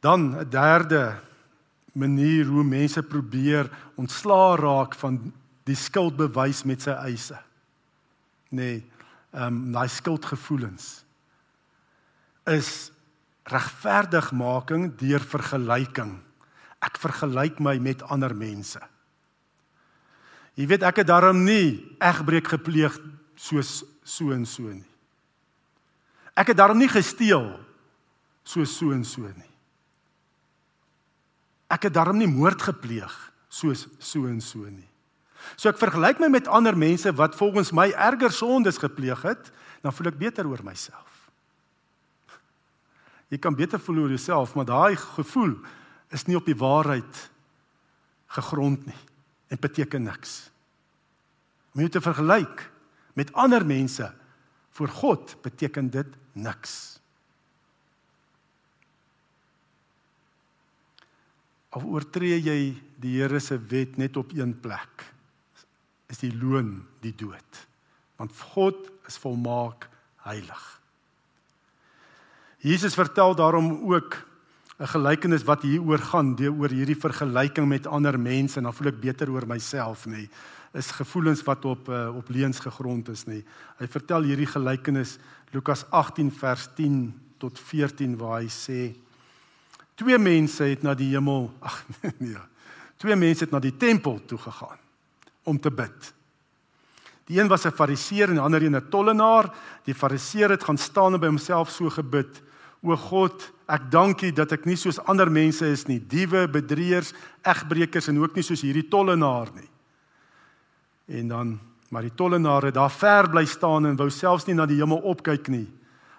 Dan 0.00 0.36
'n 0.36 0.48
derde 0.48 1.20
manier 1.92 2.46
hoe 2.46 2.64
mense 2.64 3.02
probeer 3.02 3.70
ontslaa 3.96 4.56
raak 4.56 4.94
van 4.94 5.32
die 5.64 5.76
skuldbewys 5.76 6.64
met 6.64 6.82
sy 6.82 6.90
eise. 6.90 7.38
Nee, 8.50 8.84
ehm 9.32 9.46
um, 9.46 9.72
daai 9.72 9.88
skuldgevoelens 9.88 11.04
is 12.44 12.90
regverdigmaking 13.50 14.90
deur 15.00 15.24
vergelyking. 15.24 16.14
Ek 16.80 16.96
vergelyk 17.00 17.60
my 17.60 17.76
met 17.82 18.02
ander 18.08 18.34
mense. 18.36 18.80
Jy 20.58 20.66
weet 20.68 20.84
ek 20.86 21.02
het 21.02 21.08
daarom 21.08 21.42
nie 21.44 21.80
egbreek 22.02 22.50
gepleeg 22.56 22.96
soos 23.38 23.80
so 24.04 24.34
en 24.34 24.46
so 24.48 24.68
nie. 24.68 24.86
Ek 26.36 26.52
het 26.52 26.58
daarom 26.58 26.78
nie 26.80 26.90
gesteel 26.90 27.52
soos 28.44 28.72
so 28.76 28.94
en 28.94 29.04
so 29.04 29.28
nie. 29.28 29.50
Ek 31.70 31.86
het 31.86 31.94
daarom 31.94 32.18
nie 32.18 32.30
moord 32.30 32.62
gepleeg 32.70 33.12
soos 33.50 33.86
so 33.98 34.26
en 34.30 34.40
so 34.42 34.66
nie. 34.66 34.88
So 35.56 35.70
ek 35.70 35.80
vergelyk 35.80 36.20
my 36.20 36.28
met 36.32 36.48
ander 36.50 36.76
mense 36.76 37.10
wat 37.16 37.36
volgens 37.38 37.72
my 37.76 37.88
erger 37.94 38.32
sondes 38.34 38.78
gepleeg 38.80 39.22
het, 39.24 39.50
dan 39.80 39.94
voel 39.94 40.10
ek 40.12 40.20
beter 40.20 40.48
oor 40.48 40.62
myself. 40.64 41.09
Jy 43.30 43.38
kan 43.38 43.54
beter 43.54 43.80
voel 43.80 44.04
oor 44.04 44.14
jouself, 44.14 44.54
maar 44.58 44.66
daai 44.68 44.96
gevoel 44.98 45.54
is 46.10 46.26
nie 46.26 46.36
op 46.38 46.48
die 46.48 46.58
waarheid 46.58 47.26
gegrond 48.34 48.86
nie 48.86 48.98
en 49.50 49.58
beteken 49.58 50.02
niks. 50.06 50.50
Om 51.74 51.82
jou 51.82 51.90
te 51.90 52.02
vergelyk 52.02 52.66
met 53.18 53.32
ander 53.38 53.66
mense 53.66 54.10
voor 54.74 54.88
God 55.00 55.36
beteken 55.42 55.90
dit 55.90 56.16
niks. 56.32 57.00
of 61.76 61.86
oortree 61.86 62.38
jy 62.40 62.58
die 63.00 63.16
Here 63.20 63.40
se 63.42 63.58
wet 63.70 63.98
net 64.00 64.16
op 64.18 64.32
een 64.34 64.52
plek 64.62 65.06
is 66.10 66.22
die 66.22 66.32
loon 66.34 66.80
die 67.04 67.14
dood 67.14 67.66
want 68.18 68.34
God 68.52 68.90
is 69.08 69.18
volmaak 69.22 69.86
heilig 70.26 70.64
Jesus 72.60 72.94
vertel 72.94 73.34
daarom 73.34 73.92
ook 73.92 74.16
'n 74.78 74.86
gelykenis 74.86 75.44
wat 75.44 75.62
hieroor 75.62 75.98
gaan 75.98 76.36
oor 76.40 76.68
hierdie 76.68 77.00
vergelyking 77.00 77.68
met 77.68 77.86
ander 77.86 78.20
mense 78.20 78.56
en 78.56 78.62
dan 78.62 78.74
voel 78.74 78.88
ek 78.88 79.00
beter 79.00 79.30
oor 79.30 79.46
myself 79.46 80.06
nê 80.06 80.28
is 80.72 80.90
gevoelens 80.90 81.42
wat 81.42 81.64
op 81.64 81.88
uh, 81.88 82.16
op 82.16 82.28
leuns 82.28 82.58
gegrond 82.58 83.08
is 83.08 83.26
nê 83.26 83.44
hy 83.78 83.86
vertel 83.86 84.22
hierdie 84.22 84.46
gelykenis 84.46 85.18
Lukas 85.52 85.84
18 85.90 86.30
vers 86.30 86.68
10 86.76 87.14
tot 87.38 87.58
14 87.58 88.16
waar 88.16 88.40
hy 88.40 88.48
sê 88.48 88.94
Twee 90.00 90.16
mense 90.16 90.64
het 90.64 90.80
na 90.80 90.94
die 90.96 91.10
hemel, 91.12 91.50
ag 91.68 91.82
nee. 92.24 92.38
Twee 93.00 93.16
mense 93.16 93.44
het 93.44 93.52
na 93.52 93.60
die 93.60 93.76
tempel 93.76 94.20
toe 94.28 94.38
gegaan 94.40 94.78
om 95.48 95.58
te 95.60 95.70
bid. 95.72 96.12
Die 97.28 97.40
een 97.40 97.48
was 97.48 97.66
'n 97.66 97.76
fariseer 97.76 98.28
en 98.28 98.40
die 98.40 98.44
ander 98.44 98.62
een 98.62 98.76
'n 98.76 98.88
tollenaar. 98.88 99.52
Die 99.84 99.94
fariseer 99.94 100.50
het 100.50 100.64
gaan 100.64 100.78
staan 100.78 101.14
en 101.14 101.20
by 101.20 101.26
homself 101.26 101.70
so 101.70 101.90
gebid: 101.90 102.42
"O 102.82 102.96
God, 102.96 103.52
ek 103.68 103.90
dank 103.90 104.22
U 104.22 104.30
dat 104.32 104.52
ek 104.52 104.66
nie 104.66 104.76
soos 104.76 104.98
ander 104.98 105.30
mense 105.30 105.66
is 105.66 105.86
nie, 105.88 106.00
diewe, 106.00 106.48
bedrieërs, 106.48 107.12
egbreekers 107.44 108.08
en 108.08 108.18
ook 108.18 108.34
nie 108.34 108.42
soos 108.42 108.62
hierdie 108.62 108.88
tollenaar 108.88 109.48
nie." 109.54 109.68
En 111.08 111.28
dan 111.28 111.58
maar 111.90 112.06
die 112.06 112.14
tollenaar 112.14 112.62
het 112.62 112.74
daar 112.74 112.90
ver 112.90 113.28
bly 113.30 113.44
staan 113.44 113.86
en 113.86 113.96
wou 113.98 114.10
selfs 114.14 114.46
nie 114.46 114.54
na 114.54 114.66
die 114.66 114.78
hemel 114.78 115.02
opkyk 115.10 115.48
nie. 115.50 115.66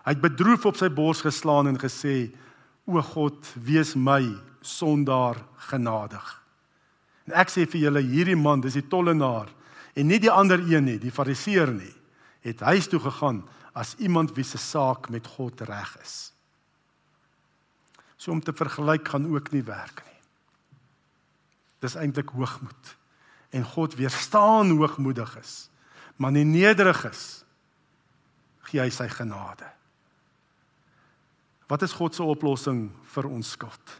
Hy 0.03 0.15
het 0.15 0.23
bedroef 0.23 0.65
op 0.67 0.75
sy 0.75 0.89
bors 0.91 1.21
geslaan 1.23 1.69
en 1.71 1.79
gesê: 1.79 2.33
O 2.85 3.01
God, 3.01 3.53
wees 3.55 3.95
my 3.95 4.19
sondaar 4.61 5.39
genadig. 5.71 6.25
En 7.29 7.37
ek 7.39 7.53
sê 7.53 7.63
vir 7.69 7.85
julle 7.85 8.03
hierdie 8.03 8.35
man, 8.35 8.61
dis 8.61 8.75
die 8.75 8.87
tollenaar 8.89 9.47
en 9.95 10.07
nie 10.07 10.19
die 10.19 10.31
ander 10.31 10.59
een 10.59 10.85
nie, 10.87 10.97
die 10.99 11.11
fariseer 11.11 11.71
nie, 11.71 11.93
het 12.43 12.63
huis 12.67 12.87
toe 12.87 12.99
gegaan 12.99 13.41
as 13.75 13.93
iemand 13.99 14.31
wie 14.35 14.43
se 14.43 14.59
saak 14.59 15.09
met 15.11 15.27
God 15.37 15.61
reg 15.67 15.95
is. 16.03 16.31
So 18.21 18.31
om 18.31 18.41
te 18.43 18.53
vergelyk 18.53 19.07
gaan 19.09 19.25
ook 19.33 19.49
nie 19.51 19.63
werk 19.65 20.03
nie. 20.05 20.19
Dis 21.81 21.97
eintlik 21.97 22.29
hoogmoed. 22.37 22.95
En 23.49 23.65
God 23.65 23.97
weerstaan 23.97 24.69
hoogmoediges, 24.77 25.69
maar 26.15 26.31
nie 26.31 26.45
nederiges 26.45 27.41
gee 28.69 28.79
hy 28.79 28.91
sy 28.93 29.09
genade. 29.11 29.65
Wat 31.67 31.81
is 31.81 31.95
God 31.97 32.15
se 32.15 32.23
oplossing 32.23 32.85
vir 33.15 33.27
ons 33.27 33.51
skuld? 33.57 33.97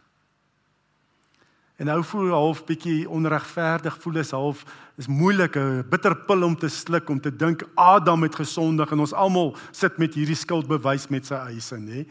En 1.82 1.88
nou 1.90 1.98
voel 2.06 2.30
half 2.30 2.60
bietjie 2.68 3.08
onregverdig, 3.10 3.96
voel 4.04 4.20
is 4.22 4.30
half 4.30 4.62
is 5.00 5.08
moeilik, 5.10 5.56
'n 5.56 5.88
bitter 5.90 6.14
pil 6.14 6.44
om 6.44 6.56
te 6.56 6.68
sluk 6.68 7.08
om 7.10 7.20
te 7.20 7.36
dink 7.36 7.64
Adam 7.74 8.22
het 8.22 8.34
gesondig 8.34 8.92
en 8.92 9.00
ons 9.00 9.12
almal 9.12 9.56
sit 9.72 9.98
met 9.98 10.14
hierdie 10.14 10.36
skuldbewys 10.36 11.08
met 11.08 11.26
sy 11.26 11.34
eise, 11.34 11.76
nê? 11.76 12.06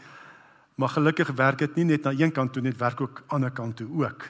Maar 0.74 0.88
gelukkig 0.88 1.30
werk 1.36 1.58
dit 1.58 1.74
nie 1.74 1.84
net 1.84 2.02
na 2.02 2.12
een 2.16 2.32
kant 2.32 2.52
toe, 2.52 2.62
net 2.62 2.76
werk 2.76 3.00
ook 3.00 3.18
aan 3.18 3.24
die 3.24 3.34
ander 3.34 3.50
kant 3.50 3.76
toe 3.76 3.88
ook. 4.04 4.28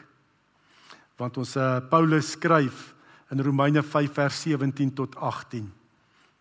Want 1.17 1.37
ons 1.37 1.57
uh, 1.57 1.79
Paulus 1.89 2.31
skryf 2.31 2.95
in 3.31 3.41
Romeine 3.41 3.83
5 3.83 4.13
vers 4.13 4.41
17 4.43 4.93
tot 4.95 5.17
18 5.17 5.73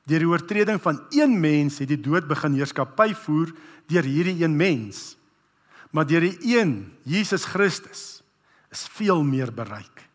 Deur 0.09 0.23
die 0.23 0.29
oortreding 0.29 0.81
van 0.81 1.01
een 1.13 1.33
mens 1.39 1.77
het 1.81 1.91
die 1.91 1.99
dood 2.01 2.25
begin 2.29 2.57
heerskappy 2.57 3.13
voer 3.13 3.51
deur 3.91 4.07
hierdie 4.07 4.41
een 4.43 4.55
mens. 4.57 5.15
Maar 5.91 6.07
deur 6.07 6.23
die 6.25 6.57
een, 6.57 6.93
Jesus 7.03 7.45
Christus, 7.45 8.21
is 8.71 8.87
veel 8.95 9.23
meer 9.23 9.51
bereik. 9.53 10.07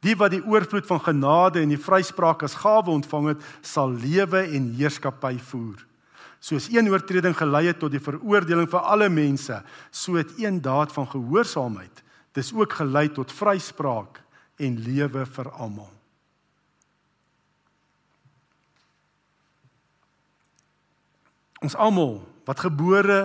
Die 0.00 0.14
wat 0.16 0.32
die 0.32 0.44
oorvloed 0.46 0.86
van 0.88 1.02
genade 1.02 1.60
en 1.60 1.72
die 1.74 1.80
vryspraak 1.80 2.44
as 2.46 2.54
gawe 2.62 2.88
ontvang 2.88 3.32
het, 3.34 3.42
sal 3.60 3.92
lewe 3.92 4.46
en 4.46 4.70
heerskappy 4.78 5.34
voer. 5.50 5.82
Soos 6.40 6.70
een 6.72 6.88
oortreding 6.88 7.36
gelei 7.36 7.66
het 7.68 7.78
tot 7.78 7.92
die 7.92 8.00
veroordeling 8.00 8.68
vir 8.70 8.86
alle 8.88 9.10
mense, 9.12 9.60
so 9.92 10.16
het 10.16 10.32
een 10.40 10.60
daad 10.64 10.92
van 10.92 11.08
gehoorsaamheid 11.08 12.04
dis 12.32 12.52
ook 12.54 12.72
gelei 12.78 13.08
tot 13.10 13.32
vryspraak 13.32 14.20
en 14.60 14.78
lewe 14.78 15.24
vir 15.26 15.50
almal. 15.50 15.90
Ons 21.60 21.76
almal 21.76 22.20
wat 22.48 22.62
gebore, 22.64 23.18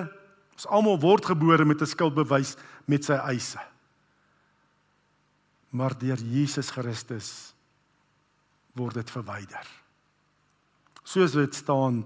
ons 0.58 0.68
almal 0.68 0.98
word 1.00 1.26
gebore 1.32 1.66
met 1.66 1.82
'n 1.82 1.88
skuldbewys 1.88 2.56
met 2.86 3.06
sy 3.06 3.14
eise. 3.14 3.62
Maar 5.70 5.98
deur 5.98 6.18
Jesus 6.18 6.70
Christus 6.70 7.54
word 8.74 8.94
dit 8.94 9.10
verwyder. 9.12 9.68
Soos 11.04 11.32
dit 11.32 11.56
staan 11.56 12.04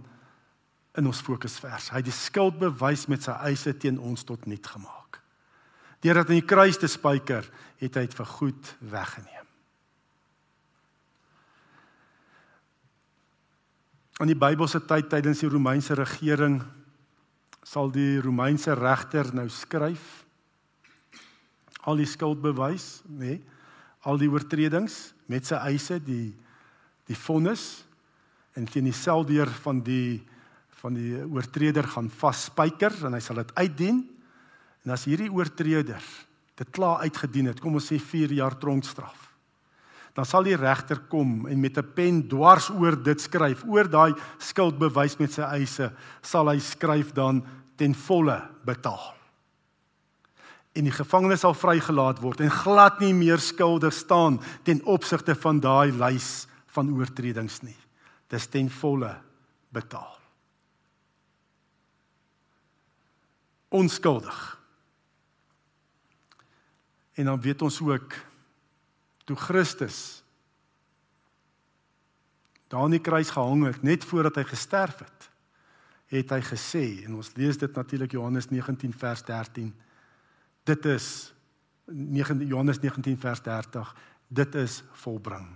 in 0.99 1.07
ons 1.09 1.23
fokusvers. 1.23 1.89
Hy 1.93 2.01
het 2.01 2.07
die 2.07 2.15
skuldbewys 2.15 3.07
met 3.12 3.25
sy 3.25 3.35
eise 3.47 3.73
teen 3.79 3.99
ons 3.99 4.25
tot 4.27 4.45
nul 4.49 4.62
gemaak. 4.62 5.19
Deurdat 6.03 6.31
aan 6.31 6.39
die 6.39 6.47
kruis 6.47 6.79
te 6.79 6.88
spyker, 6.91 7.47
het 7.79 7.95
hy 7.95 8.05
dit 8.07 8.15
vir 8.15 8.29
goed 8.29 8.71
weggeneem. 8.91 9.47
In 14.19 14.27
die 14.27 14.39
Bybelse 14.39 14.81
tyd 14.83 15.07
tydens 15.12 15.39
die 15.43 15.51
Romeinse 15.51 15.95
regering 15.95 16.59
sal 17.63 17.91
die 17.93 18.19
Romeinse 18.19 18.75
regter 18.75 19.31
nou 19.35 19.47
skryf 19.51 20.25
al 21.88 21.99
die 21.99 22.07
skuldbewys, 22.09 22.99
nê? 23.07 23.38
Nee, 23.38 23.39
al 24.07 24.19
die 24.19 24.29
oortredings 24.31 25.09
met 25.27 25.47
sy 25.47 25.59
eise, 25.71 25.99
die 25.99 26.31
die 27.09 27.17
vonnis 27.17 27.81
en 28.53 28.67
teen 28.69 28.85
die 28.85 28.93
seldeer 28.93 29.49
van 29.63 29.79
die 29.81 30.19
van 30.79 30.95
die 30.95 31.17
oortreder 31.27 31.87
gaan 31.87 32.09
vasspyker 32.09 32.93
en 33.05 33.17
hy 33.17 33.21
sal 33.23 33.41
dit 33.41 33.53
uitdien. 33.59 34.03
En 34.85 34.95
as 34.95 35.05
hierdie 35.09 35.31
oortreder 35.31 36.03
dit 36.59 36.69
klaar 36.75 37.05
uitgedien 37.07 37.51
het, 37.51 37.59
kom 37.59 37.77
ons 37.79 37.91
sê 37.91 37.99
4 37.99 38.33
jaar 38.39 38.57
tronkstraf. 38.59 39.27
dan 40.17 40.25
sal 40.27 40.43
die 40.43 40.57
regter 40.57 40.99
kom 41.07 41.45
en 41.47 41.61
met 41.61 41.77
'n 41.77 41.93
pen 41.95 42.27
dwars 42.27 42.69
oor 42.69 42.95
dit 42.95 43.21
skryf. 43.21 43.63
Oor 43.63 43.87
daai 43.87 44.13
skuldbewys 44.37 45.17
met 45.19 45.31
sy 45.31 45.41
eise 45.41 45.93
sal 46.21 46.49
hy 46.49 46.59
skryf 46.59 47.13
dan 47.13 47.45
ten 47.77 47.93
volle 47.95 48.41
betaal. 48.65 49.15
En 50.75 50.83
die 50.83 50.91
gevangene 50.91 51.37
sal 51.37 51.53
vrygelaat 51.53 52.19
word 52.19 52.41
en 52.41 52.51
glad 52.51 52.99
nie 52.99 53.13
meer 53.13 53.37
skuldig 53.37 53.93
staan 53.93 54.39
ten 54.63 54.81
opsigte 54.83 55.35
van 55.35 55.59
daai 55.59 55.91
lys 55.91 56.47
van 56.67 56.91
oortredings 56.93 57.61
nie. 57.63 57.77
Dis 58.27 58.47
ten 58.47 58.69
volle 58.69 59.15
betaal. 59.71 60.18
Onskuldig. 63.69 64.60
En 67.13 67.25
dan 67.25 67.41
weet 67.41 67.62
ons 67.62 67.82
ook 67.82 68.13
toe 69.23 69.36
Christus 69.36 70.23
daar 72.67 72.82
aan 72.82 72.93
die 72.93 73.01
kruis 73.01 73.29
gehang 73.29 73.65
het 73.65 73.82
net 73.82 74.05
voordat 74.05 74.36
hy 74.36 74.43
gesterf 74.45 74.99
het, 75.01 75.29
het 76.13 76.29
hy 76.29 76.39
gesê 76.45 76.84
en 77.05 77.17
ons 77.17 77.32
lees 77.38 77.58
dit 77.58 77.73
natuurlik 77.73 78.13
Johannes 78.13 78.49
19 78.49 78.93
vers 78.93 79.23
13. 79.25 79.73
Dit 80.69 80.86
is 80.86 81.34
9 81.89 82.45
Johannes 82.45 82.79
19 82.79 83.17
vers 83.17 83.41
30. 83.41 83.95
Dit 84.27 84.55
is 84.55 84.84
volbring. 85.01 85.47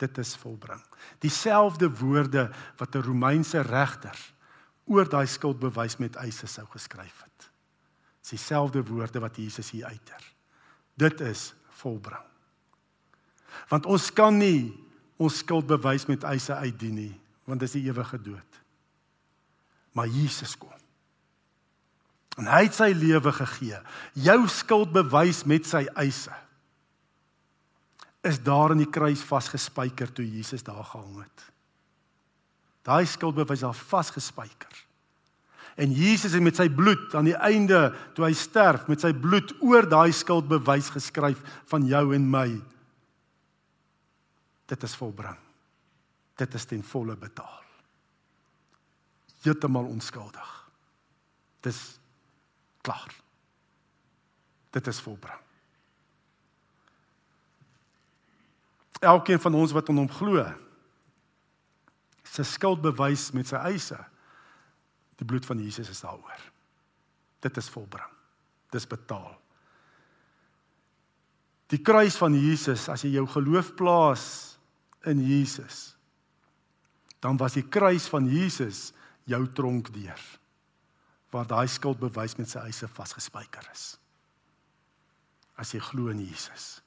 Dit 0.00 0.18
is 0.18 0.36
volbring. 0.36 0.80
Dieselfde 1.20 1.90
woorde 2.00 2.50
wat 2.76 2.94
'n 2.94 3.04
Romeinse 3.04 3.60
regter 3.60 4.31
oor 4.90 5.08
daai 5.08 5.26
skuldbewys 5.30 5.98
met 6.02 6.18
eise 6.22 6.46
sou 6.50 6.66
geskryf 6.72 7.22
het. 7.22 7.48
Dis 8.22 8.36
dieselfde 8.36 8.82
woorde 8.86 9.22
wat 9.22 9.36
Jesus 9.36 9.70
hier 9.70 9.86
uiter. 9.86 10.22
Dit 10.94 11.20
is 11.20 11.52
volbring. 11.82 12.22
Want 13.68 13.86
ons 13.86 14.10
kan 14.14 14.36
nie 14.38 14.72
ons 15.22 15.42
skuld 15.42 15.68
bewys 15.70 16.06
met 16.10 16.24
eise 16.26 16.54
uitdien 16.54 16.94
nie, 16.98 17.14
want 17.46 17.60
dit 17.62 17.68
is 17.68 17.76
die 17.76 17.84
ewige 17.86 18.18
dood. 18.22 18.60
Maar 19.94 20.08
Jesus 20.10 20.56
kom. 20.58 20.72
En 22.40 22.48
hy 22.48 22.62
het 22.64 22.74
sy 22.74 22.88
lewe 22.96 23.32
gegee. 23.36 23.78
Jou 24.16 24.38
skuld 24.50 24.92
bewys 24.94 25.44
met 25.48 25.68
sy 25.68 25.84
eise 26.00 26.32
is 28.22 28.38
daar 28.42 28.70
in 28.72 28.84
die 28.84 28.90
kruis 28.90 29.22
vasgespijker 29.26 30.12
toe 30.14 30.24
Jesus 30.24 30.62
daar 30.62 30.84
gehang 30.86 31.24
het. 31.24 31.46
Daai 32.82 33.06
skuld 33.06 33.36
bewys 33.38 33.62
daar 33.62 33.76
vasgespijker. 33.76 34.80
En 35.74 35.92
Jesus 35.92 36.34
het 36.34 36.42
met 36.42 36.58
sy 36.58 36.68
bloed 36.68 37.14
aan 37.16 37.30
die 37.30 37.38
einde 37.38 37.92
toe 38.16 38.26
hy 38.26 38.34
sterf 38.36 38.88
met 38.90 39.00
sy 39.00 39.12
bloed 39.16 39.54
oor 39.64 39.86
daai 39.88 40.12
skuld 40.12 40.50
bewys 40.50 40.90
geskryf 40.92 41.40
van 41.70 41.86
jou 41.88 42.04
en 42.16 42.28
my 42.28 42.48
dit 44.72 44.84
is 44.88 44.96
volbring. 44.96 45.38
Dit 46.40 46.54
is 46.56 46.64
ten 46.64 46.82
volle 46.84 47.16
betaal. 47.16 47.60
Heeltemal 49.42 49.88
onskuldig. 49.90 50.50
Dis 51.60 51.80
klaar. 52.82 53.12
Dit 54.72 54.86
is 54.88 55.00
volbring. 55.00 55.40
Elkeen 59.02 59.40
van 59.42 59.54
ons 59.58 59.74
wat 59.74 59.88
aan 59.90 59.98
hom 60.04 60.10
glo, 60.10 60.44
sy 62.32 62.44
skuld 62.48 62.80
bewys 62.84 63.28
met 63.36 63.50
sy 63.50 63.60
eise. 63.68 63.98
Die 65.20 65.28
bloed 65.28 65.46
van 65.46 65.60
Jesus 65.60 65.90
is 65.92 66.02
daaroor. 66.04 66.44
Dit 67.44 67.58
is 67.60 67.70
volbring. 67.72 68.10
Dis 68.72 68.88
betaal. 68.88 69.34
Die 71.72 71.80
kruis 71.80 72.16
van 72.20 72.34
Jesus, 72.36 72.86
as 72.92 73.04
jy 73.04 73.14
jou 73.16 73.26
geloof 73.32 73.72
plaas 73.76 74.24
in 75.08 75.22
Jesus, 75.24 75.92
dan 77.22 77.38
was 77.40 77.56
die 77.56 77.64
kruis 77.64 78.08
van 78.12 78.26
Jesus 78.28 78.90
jou 79.30 79.44
tronkdeur 79.54 80.20
waar 81.32 81.48
daai 81.48 81.68
skuld 81.70 82.00
bewys 82.02 82.34
met 82.36 82.50
sy 82.50 82.60
eise 82.68 82.88
vasgespijker 82.92 83.64
is. 83.72 83.94
As 85.56 85.72
jy 85.72 85.80
glo 85.80 86.12
in 86.12 86.20
Jesus 86.20 86.82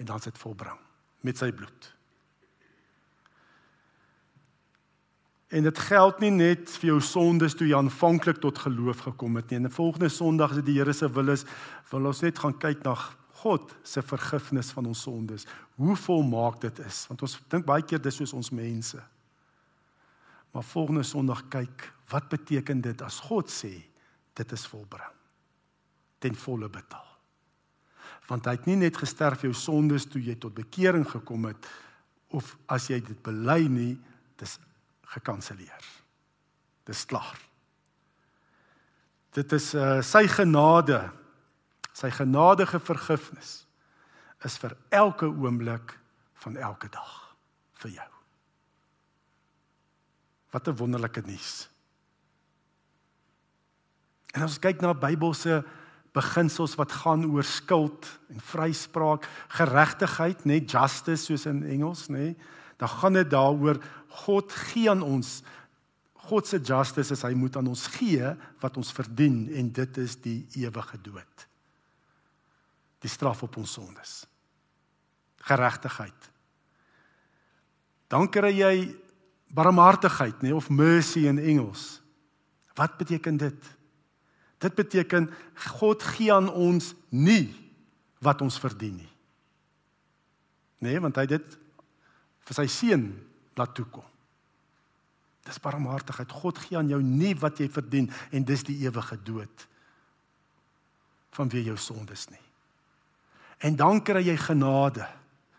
en 0.00 0.08
dan 0.08 0.22
sit 0.24 0.38
volbring 0.40 0.78
met 1.26 1.36
sy 1.36 1.50
bloed. 1.52 1.90
En 5.50 5.66
dit 5.66 5.78
geld 5.82 6.20
nie 6.22 6.30
net 6.30 6.70
vir 6.78 6.92
jou 6.92 7.00
sondes 7.02 7.56
toe 7.58 7.66
jy 7.66 7.74
aanvanklik 7.74 8.38
tot 8.42 8.58
geloof 8.62 9.02
gekom 9.08 9.38
het 9.40 9.50
nie. 9.50 9.58
En 9.58 9.72
volgende 9.74 10.08
Sondag 10.12 10.54
as 10.54 10.60
dit 10.60 10.68
die 10.70 10.76
Here 10.78 10.94
se 10.94 11.08
wil 11.10 11.32
is, 11.34 11.42
wil 11.90 12.06
ons 12.06 12.22
net 12.22 12.38
gaan 12.38 12.54
kyk 12.54 12.84
na 12.86 12.94
God 13.40 13.72
se 13.82 14.02
vergifnis 14.04 14.70
van 14.76 14.86
ons 14.86 15.02
sondes. 15.02 15.46
Hoe 15.80 15.96
volmaak 15.98 16.60
dit 16.62 16.78
is, 16.86 17.02
want 17.10 17.24
ons 17.26 17.34
dink 17.50 17.66
baie 17.66 17.82
keer 17.82 18.02
dis 18.02 18.20
soos 18.22 18.36
ons 18.36 18.52
mense. 18.54 19.02
Maar 20.54 20.66
volgende 20.70 21.02
Sondag 21.06 21.42
kyk, 21.50 21.88
wat 22.14 22.30
beteken 22.30 22.82
dit 22.86 23.02
as 23.02 23.18
God 23.26 23.50
sê 23.50 23.74
dit 24.38 24.54
is 24.54 24.66
volbring? 24.70 25.18
Ten 26.22 26.38
volle 26.38 26.70
betaal. 26.70 27.06
Want 28.30 28.46
hy 28.46 28.54
het 28.54 28.70
nie 28.70 28.78
net 28.84 29.02
gesterf 29.02 29.42
vir 29.42 29.50
jou 29.50 29.58
sondes 29.58 30.06
toe 30.06 30.22
jy 30.22 30.38
tot 30.38 30.54
bekering 30.54 31.08
gekom 31.10 31.50
het 31.50 31.66
of 32.38 32.54
as 32.70 32.86
jy 32.92 33.00
dit 33.02 33.18
bely 33.26 33.64
nie, 33.66 33.94
dis 34.38 34.60
gekanselleer. 35.14 35.86
Dis 36.84 37.04
klaar. 37.06 37.38
Dit 39.34 39.52
is 39.52 39.74
uh, 39.74 40.00
sy 40.02 40.26
genade 40.26 41.04
Sy 42.00 42.10
genadige 42.14 42.80
vergifnis 42.80 43.64
is 44.46 44.56
vir 44.62 44.76
elke 44.94 45.28
oomblik 45.28 45.96
van 46.44 46.56
elke 46.56 46.88
dag 46.92 47.10
vir 47.82 47.96
jou. 47.98 48.10
Wat 50.50 50.68
'n 50.68 50.76
wonderlike 50.76 51.22
nuus. 51.26 51.68
En 54.32 54.42
as 54.42 54.56
ons 54.56 54.58
kyk 54.58 54.80
na 54.80 54.94
Bybelse 54.94 55.64
beginsels 56.12 56.74
wat 56.74 56.92
gaan 56.92 57.24
oor 57.24 57.44
skuld 57.44 58.06
en 58.30 58.40
vryspraak, 58.40 59.28
geregtigheid, 59.48 60.44
nê, 60.44 60.64
justice 60.64 61.24
soos 61.24 61.46
in 61.46 61.62
Engels, 61.62 62.08
nê, 62.08 62.34
dan 62.80 62.88
gaan 62.88 63.18
dit 63.18 63.30
daaroor 63.30 63.82
God 64.24 64.52
gee 64.70 64.90
aan 64.90 65.04
ons 65.04 65.40
God 66.30 66.46
se 66.46 66.60
justice 66.62 67.12
is 67.12 67.24
hy 67.26 67.34
moet 67.34 67.56
aan 67.58 67.68
ons 67.72 67.86
gee 67.98 68.34
wat 68.62 68.76
ons 68.78 68.92
verdien 68.94 69.48
en 69.56 69.70
dit 69.74 70.02
is 70.02 70.16
die 70.22 70.40
ewige 70.62 70.98
dood 71.02 71.50
die 73.00 73.10
straf 73.10 73.42
op 73.42 73.56
ons 73.60 73.72
sondes. 73.78 74.14
Geregtigheid. 75.48 76.30
Dan 78.10 78.28
kry 78.32 78.52
jy 78.58 78.74
barmhartigheid, 79.54 80.42
nê, 80.44 80.52
of 80.54 80.68
mercy 80.70 81.24
in 81.30 81.40
Engels. 81.40 82.00
Wat 82.76 82.98
beteken 83.00 83.38
dit? 83.40 83.70
Dit 84.60 84.76
beteken 84.76 85.30
God 85.72 86.04
gee 86.14 86.32
aan 86.32 86.50
ons 86.52 86.92
nie 87.08 87.48
wat 88.20 88.42
ons 88.44 88.60
verdien 88.60 88.98
nie. 89.00 89.12
Nee, 90.84 91.00
want 91.00 91.16
hy 91.16 91.26
dit 91.28 91.56
vir 92.50 92.58
sy 92.58 92.66
seun 92.70 93.08
laat 93.58 93.72
toe 93.78 93.86
kom. 93.86 94.06
Dis 95.46 95.62
barmhartigheid. 95.62 96.30
God 96.42 96.58
gee 96.60 96.76
aan 96.78 96.90
jou 96.90 97.00
nie 97.02 97.32
wat 97.38 97.62
jy 97.62 97.70
verdien 97.72 98.10
en 98.34 98.44
dis 98.46 98.66
die 98.66 98.80
ewige 98.84 99.16
dood 99.24 99.66
vanweë 101.38 101.70
jou 101.70 101.78
sondes 101.78 102.26
nie 102.28 102.42
en 103.60 103.76
dan 103.76 104.00
kry 104.02 104.22
jy 104.24 104.36
genade. 104.40 105.04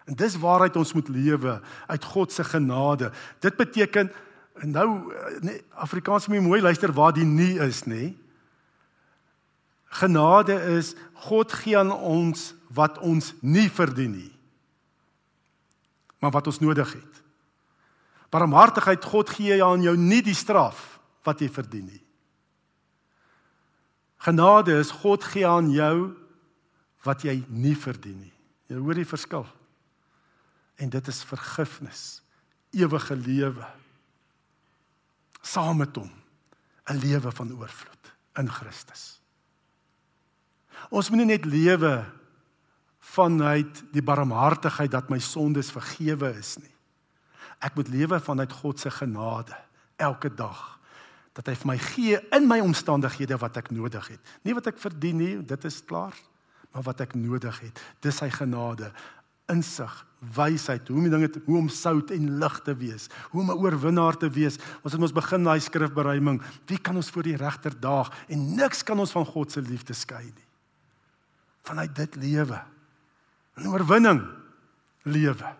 En 0.09 0.17
dis 0.17 0.37
waaruit 0.41 0.75
ons 0.75 0.93
moet 0.97 1.09
lewe 1.13 1.61
uit 1.87 2.03
God 2.13 2.33
se 2.33 2.43
genade. 2.43 3.11
Dit 3.39 3.55
beteken 3.55 4.09
nou 4.65 5.13
nee, 5.45 5.61
Afrikaans 5.73 6.27
moet 6.27 6.41
mooi 6.41 6.61
luister 6.61 6.91
waar 6.93 7.13
die 7.13 7.25
nie 7.25 7.59
is 7.61 7.85
nê. 7.85 8.11
Genade 10.01 10.57
is 10.77 10.95
God 11.27 11.53
gee 11.53 11.77
aan 11.77 11.91
ons 11.93 12.51
wat 12.73 12.97
ons 12.97 13.33
nie 13.41 13.69
verdien 13.69 14.15
nie. 14.15 14.31
Maar 16.21 16.31
wat 16.37 16.47
ons 16.47 16.61
nodig 16.61 16.93
het. 16.93 17.21
Barmhartigheid 18.31 19.03
God 19.03 19.29
gee 19.33 19.57
aan 19.63 19.83
jou 19.83 19.95
nie 19.97 20.21
die 20.23 20.37
straf 20.37 20.99
wat 21.25 21.41
jy 21.41 21.49
verdien 21.51 21.89
nie. 21.89 22.03
Genade 24.21 24.77
is 24.79 24.93
God 25.01 25.25
gee 25.25 25.47
aan 25.47 25.71
jou 25.73 26.13
wat 27.03 27.25
jy 27.25 27.41
nie 27.49 27.75
verdien 27.75 28.19
nie. 28.21 28.33
Jy 28.69 28.77
hoor 28.79 29.01
die 29.01 29.07
verskil. 29.07 29.47
En 30.81 30.89
dit 30.93 31.07
is 31.11 31.23
vergifnis, 31.27 32.21
ewige 32.71 33.17
lewe 33.17 33.67
saam 35.41 35.81
met 35.81 35.95
hom, 35.97 36.11
'n 36.85 36.97
lewe 37.01 37.31
van 37.31 37.51
oorvloed 37.57 38.13
in 38.37 38.49
Christus. 38.49 39.19
Ons 40.89 41.09
moet 41.09 41.17
nie 41.17 41.37
net 41.37 41.45
lewe 41.45 42.05
vanuit 43.11 43.83
die 43.91 44.03
barmhartigheid 44.03 44.91
dat 44.91 45.09
my 45.09 45.19
sondes 45.19 45.71
vergewe 45.71 46.31
is 46.39 46.57
nie. 46.61 46.73
Ek 47.61 47.75
moet 47.75 47.91
lewe 47.91 48.19
vanuit 48.19 48.53
God 48.61 48.79
se 48.79 48.91
genade 48.91 49.55
elke 50.01 50.31
dag 50.33 50.79
dat 51.37 51.47
hy 51.47 51.55
vir 51.55 51.67
my 51.69 51.77
gee 51.79 52.17
in 52.35 52.47
my 52.47 52.59
omstandighede 52.59 53.37
wat 53.39 53.57
ek 53.61 53.69
nodig 53.71 54.07
het. 54.11 54.31
Nie 54.43 54.55
wat 54.57 54.67
ek 54.67 54.79
verdien 54.81 55.17
nie, 55.21 55.35
dit 55.47 55.67
is 55.69 55.79
klaar 55.87 56.15
maar 56.71 56.85
wat 56.87 57.01
ek 57.03 57.15
nodig 57.19 57.57
het. 57.59 57.79
Dis 58.03 58.21
sy 58.21 58.29
genade 58.31 58.91
insig, 59.51 59.91
wysheid, 60.37 60.87
hoe 60.87 60.95
om 61.01 61.07
dinge 61.11 61.27
te, 61.33 61.41
hoe 61.43 61.57
om 61.59 61.67
sout 61.73 62.13
en 62.15 62.27
lig 62.39 62.59
te 62.63 62.75
wees, 62.79 63.09
hoe 63.33 63.41
om 63.41 63.51
'n 63.51 63.59
oorwinnaar 63.59 64.15
te 64.15 64.29
wees. 64.29 64.57
Ons 64.83 64.93
het 64.93 65.01
ons 65.01 65.11
begin 65.11 65.43
daai 65.43 65.59
skrifberuiming. 65.59 66.41
Wie 66.67 66.77
kan 66.77 66.95
ons 66.95 67.09
voor 67.09 67.23
die 67.23 67.35
regter 67.35 67.73
daag 67.79 68.11
en 68.29 68.55
niks 68.55 68.83
kan 68.83 68.99
ons 68.99 69.11
van 69.11 69.25
God 69.25 69.51
se 69.51 69.61
liefde 69.61 69.93
skei 69.93 70.23
nie. 70.23 70.47
Vanuit 71.63 71.95
dit 71.95 72.15
lewe. 72.15 72.61
'n 73.55 73.67
Oorwinning 73.67 74.21
lewe. 75.03 75.55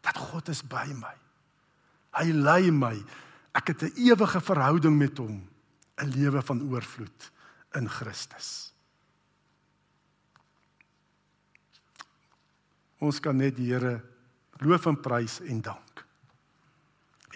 Dat 0.00 0.16
God 0.16 0.48
is 0.48 0.62
by 0.62 0.86
my. 0.94 1.14
Hy 2.16 2.32
lei 2.32 2.70
my. 2.70 2.96
Ek 3.52 3.66
het 3.66 3.82
'n 3.82 3.92
ewige 3.96 4.40
verhouding 4.40 4.96
met 4.98 5.18
hom, 5.18 5.48
'n 5.96 6.08
lewe 6.08 6.42
van 6.42 6.62
oorvloed 6.62 7.30
in 7.72 7.88
Christus. 7.88 8.72
Ons 12.98 13.20
kan 13.20 13.36
net 13.36 13.56
die 13.56 13.72
Here 13.72 14.00
loof 14.64 14.86
en 14.86 15.00
prys 15.00 15.40
en 15.40 15.60
dank. 15.60 16.04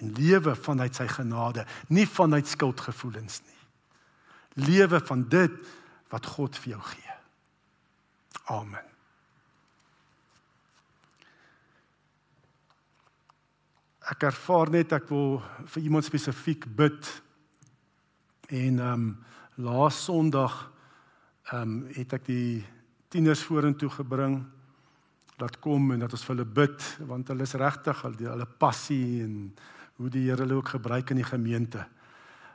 En 0.00 0.12
lewe 0.16 0.54
vanuit 0.56 0.94
sy 0.94 1.06
genade, 1.06 1.66
nie 1.88 2.06
vanuit 2.08 2.48
skuldgevoelens 2.48 3.40
nie. 3.44 3.58
Lewe 4.66 5.00
van 5.00 5.28
dit 5.28 5.52
wat 6.08 6.26
God 6.26 6.56
vir 6.58 6.72
jou 6.72 6.82
gee. 6.82 7.16
Amen. 8.44 8.89
Ek 14.10 14.24
ervaar 14.26 14.70
net 14.74 14.92
ek 14.96 15.06
wil 15.12 15.36
vir 15.70 15.84
iemand 15.86 16.06
spesifiek 16.06 16.66
bid. 16.66 17.10
En 18.50 18.78
ehm 18.78 18.92
um, 18.92 19.10
laas 19.60 20.04
Sondag 20.04 20.54
ehm 21.52 21.62
um, 21.62 21.74
het 21.94 22.14
ek 22.16 22.24
die 22.26 22.64
tieners 23.10 23.42
vorentoe 23.46 23.90
gebring 23.90 24.40
laat 25.40 25.58
kom 25.60 25.92
en 25.92 26.02
dat 26.02 26.12
ons 26.12 26.24
vir 26.24 26.34
hulle 26.34 26.46
bid 26.58 26.86
want 27.08 27.28
hulle 27.32 27.46
is 27.46 27.56
regtig 27.58 28.02
hulle 28.04 28.28
hulle 28.28 28.46
passie 28.60 29.22
en 29.24 29.36
hoe 30.00 30.10
die 30.12 30.26
Here 30.28 30.44
hulle 30.44 30.58
ook 30.58 30.74
gebruik 30.76 31.10
in 31.10 31.20
die 31.20 31.28
gemeente. 31.28 31.84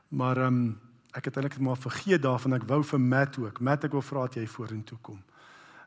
Maar 0.09 0.43
ehm 0.45 0.59
um, 0.59 0.73
ek 1.15 1.29
het 1.29 1.37
eintlik 1.37 1.61
maar 1.63 1.79
vergeet 1.79 2.25
daarvan 2.25 2.57
ek 2.57 2.67
wou 2.67 2.81
vir 2.83 2.99
Matt 2.99 3.37
ook. 3.39 3.61
Matt 3.63 3.87
ek 3.87 3.93
wil 3.95 4.03
vra 4.03 4.25
dat 4.27 4.35
jy 4.35 4.47
vorentoe 4.47 4.97
kom. 5.01 5.21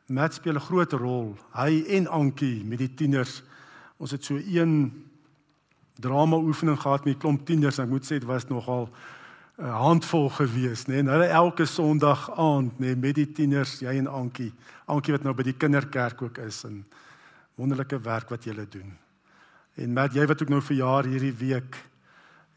Matt 0.07 0.33
speel 0.33 0.57
'n 0.57 0.67
groot 0.69 0.93
rol. 0.93 1.37
Hy 1.53 1.85
en 1.97 2.07
Ankie 2.07 2.65
met 2.65 2.79
die 2.79 2.93
tieners. 2.93 3.43
Ons 3.97 4.11
het 4.11 4.25
so 4.25 4.37
een 4.37 5.05
drama 5.99 6.37
oefening 6.37 6.79
gehad 6.79 7.05
met 7.05 7.15
'n 7.15 7.19
klomp 7.19 7.45
tieners. 7.45 7.79
Ek 7.79 7.89
moet 7.89 8.05
sê 8.05 8.19
dit 8.19 8.23
was 8.23 8.47
nogal 8.47 8.89
'n 9.57 9.65
handvol 9.65 10.29
gewees, 10.29 10.85
nê. 10.87 11.03
Nee. 11.03 11.11
Hulle 11.11 11.27
elke 11.27 11.65
Sondag 11.65 12.29
aand, 12.31 12.79
nê, 12.79 12.85
nee, 12.85 12.95
met 12.95 13.15
die 13.15 13.31
tieners, 13.31 13.79
jy 13.79 13.97
en 13.97 14.07
Ankie. 14.07 14.53
Ankie 14.85 15.11
wat 15.11 15.23
nou 15.23 15.33
by 15.33 15.43
die 15.43 15.57
kinderkerk 15.57 16.21
ook 16.21 16.37
is 16.37 16.63
en 16.63 16.85
wonderlike 17.55 17.99
werk 17.99 18.29
wat 18.29 18.43
julle 18.43 18.65
doen. 18.69 18.97
En 19.75 19.93
Matt, 19.93 20.13
jy 20.13 20.25
wat 20.25 20.41
ook 20.41 20.49
nou 20.49 20.61
verjaar 20.61 21.03
hierdie 21.03 21.35
week 21.35 21.75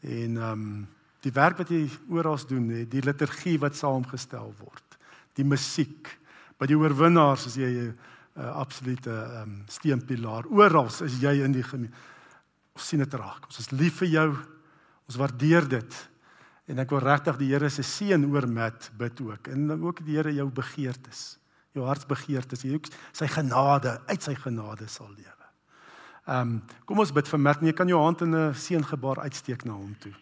en 0.01 0.37
ehm 0.37 0.51
um, 0.51 0.87
die 1.23 1.31
werk 1.31 1.57
wat 1.57 1.69
jy 1.69 1.89
oral 2.11 2.39
doen, 2.47 2.65
nê, 2.67 2.81
die 2.89 3.01
liturgie 3.01 3.59
wat 3.59 3.75
saamgestel 3.75 4.53
word, 4.59 4.97
die 5.35 5.45
musiek 5.47 6.09
by 6.59 6.67
die 6.67 6.75
oorwinnaars 6.75 7.45
as 7.47 7.55
jy 7.55 7.69
'n 7.69 7.93
uh, 8.35 8.49
absolute 8.59 9.11
ehm 9.11 9.41
um, 9.41 9.63
steunpilaar. 9.67 10.47
Oral 10.51 10.87
is 10.87 11.19
jy 11.21 11.43
in 11.43 11.51
die 11.51 11.63
gemeenskap. 11.63 11.99
Ons 12.73 12.89
sien 12.89 13.01
dit 13.01 13.13
raak. 13.19 13.45
Ons 13.49 13.59
is 13.59 13.71
lief 13.71 14.01
vir 14.01 14.11
jou. 14.13 14.27
Ons 15.09 15.19
waardeer 15.19 15.67
dit. 15.69 15.99
En 16.71 16.79
ek 16.79 16.93
wil 16.95 17.03
regtig 17.03 17.37
die 17.41 17.51
Here 17.51 17.69
se 17.69 17.83
seën 17.83 18.23
oor 18.31 18.47
Mat 18.47 18.89
bid 18.97 19.21
ook. 19.21 19.49
En 19.53 19.75
ook 19.75 20.01
die 20.05 20.17
Here 20.17 20.33
jou 20.33 20.47
begeertes, 20.49 21.37
jou 21.75 21.85
hartsbegeertes, 21.87 22.63
jy 22.63 22.77
ook 22.77 22.89
sy 23.11 23.27
genade, 23.27 23.97
uit 24.07 24.23
sy 24.23 24.35
genade 24.39 24.87
sal 24.91 25.11
lewe. 25.11 25.39
Ehm 26.23 26.53
um, 26.55 26.59
kom 26.87 27.01
ons 27.03 27.11
bid 27.11 27.27
vir 27.27 27.41
Mat. 27.41 27.61
Jy 27.61 27.73
kan 27.75 27.89
jou 27.91 27.99
hand 27.99 28.21
in 28.23 28.35
'n 28.35 28.53
seëngebaar 28.55 29.25
uitsteek 29.27 29.65
na 29.65 29.73
hom 29.73 29.95
toe. 29.99 30.13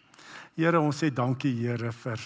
Here, 0.56 0.80
ons 0.80 0.98
sê 0.98 1.10
dankie 1.14 1.54
Here 1.54 1.92
vir 1.92 2.20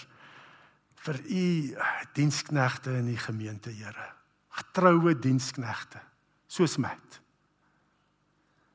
vir 1.05 1.19
u 1.29 1.75
diensknegte 2.13 2.97
in 2.97 3.05
die 3.05 3.17
gemeente, 3.17 3.69
Here. 3.69 4.13
Getroue 4.49 5.13
diensknegte 5.13 6.01
soos 6.47 6.77
Mat. 6.77 7.21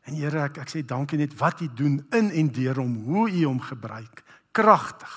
En 0.09 0.17
Here, 0.19 0.47
ek 0.49 0.63
ek 0.65 0.73
sê 0.73 0.83
dankie 0.87 1.21
net 1.21 1.35
wat 1.39 1.63
U 1.63 1.69
doen 1.79 2.01
in 2.15 2.31
en 2.35 2.51
deur 2.55 2.81
hom, 2.83 2.95
hoe 3.07 3.29
U 3.31 3.45
hom 3.47 3.61
gebruik, 3.63 4.25
kragtig 4.55 5.13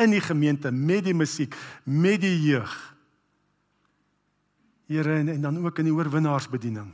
in 0.00 0.14
die 0.14 0.22
gemeente 0.24 0.72
met 0.72 1.04
die 1.06 1.14
musiek, 1.14 1.54
met 1.84 2.22
die 2.24 2.36
jeug. 2.48 2.72
Here 4.90 5.18
en, 5.20 5.28
en 5.28 5.44
dan 5.44 5.60
ook 5.60 5.78
in 5.80 5.90
die 5.90 5.94
oorwinnaarsbediening. 5.94 6.88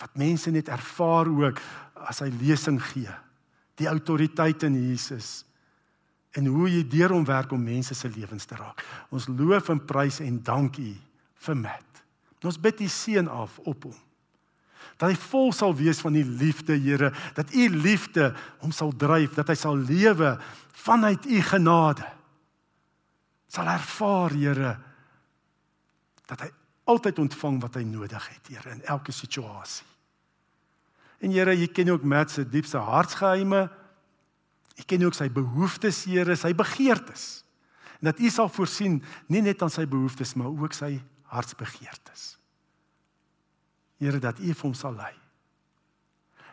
Wat 0.00 0.16
mense 0.18 0.50
net 0.50 0.70
ervaar 0.72 1.28
ook 1.30 1.60
as 2.06 2.22
hy 2.24 2.30
lesing 2.40 2.80
gee. 2.92 3.10
Die 3.78 3.90
autoriteit 3.90 4.64
in 4.66 4.78
Jesus 4.78 5.42
en 6.34 6.48
hoe 6.50 6.66
jy 6.66 6.80
deur 6.90 7.12
hom 7.14 7.26
werk 7.26 7.52
om 7.54 7.62
mense 7.62 7.94
se 7.94 8.08
lewens 8.10 8.46
te 8.50 8.56
raak. 8.58 8.82
Ons 9.14 9.28
loof 9.30 9.68
en 9.70 9.82
prys 9.86 10.18
en 10.24 10.40
dank 10.42 10.80
U 10.82 10.88
vir 11.46 11.58
Matt. 11.58 12.02
Ons 12.44 12.58
bid 12.60 12.82
U 12.84 12.88
seën 12.90 13.28
af 13.30 13.60
op 13.64 13.86
hom 13.86 14.00
dat 15.04 15.12
hy 15.12 15.20
vol 15.28 15.50
sal 15.52 15.74
wees 15.76 16.00
van 16.00 16.16
die 16.16 16.24
liefde, 16.24 16.76
Here, 16.80 17.10
dat 17.36 17.52
u 17.52 17.68
liefde 17.68 18.30
hom 18.62 18.72
sal 18.72 18.92
dryf, 18.96 19.34
dat 19.36 19.50
hy 19.52 19.56
sal 19.58 19.76
lewe 19.76 20.38
vanuit 20.84 21.26
u 21.28 21.40
genade. 21.44 22.06
Sal 23.52 23.68
ervaar, 23.68 24.32
Here, 24.32 24.76
dat 26.24 26.46
hy 26.46 26.48
altyd 26.88 27.20
ontvang 27.20 27.58
wat 27.60 27.76
hy 27.76 27.84
nodig 27.84 28.28
het, 28.32 28.48
Here, 28.48 28.72
in 28.72 28.84
elke 28.88 29.12
situasie. 29.12 29.84
En 31.20 31.32
Here, 31.36 31.52
u 31.52 31.66
ken 31.66 31.92
ook 31.92 32.04
Matt 32.04 32.32
se 32.32 32.46
diepste 32.48 32.80
hartsgeheime. 32.80 33.66
U 34.74 34.86
ken 34.88 35.04
ook 35.04 35.16
sy 35.16 35.28
behoeftes, 35.32 36.06
Here, 36.08 36.36
sy 36.36 36.54
begeertes. 36.56 37.44
En 38.00 38.08
dat 38.08 38.24
u 38.24 38.32
sal 38.32 38.48
voorsien 38.48 39.02
nie 39.28 39.44
net 39.44 39.60
aan 39.62 39.72
sy 39.72 39.84
behoeftes, 39.88 40.32
maar 40.34 40.48
ook 40.48 40.72
sy 40.72 40.96
hartsbegeertes. 41.28 42.34
Here 43.98 44.18
dat 44.18 44.38
U 44.38 44.52
vir 44.54 44.62
hom 44.62 44.74
sal 44.74 44.94
lei. 44.94 45.14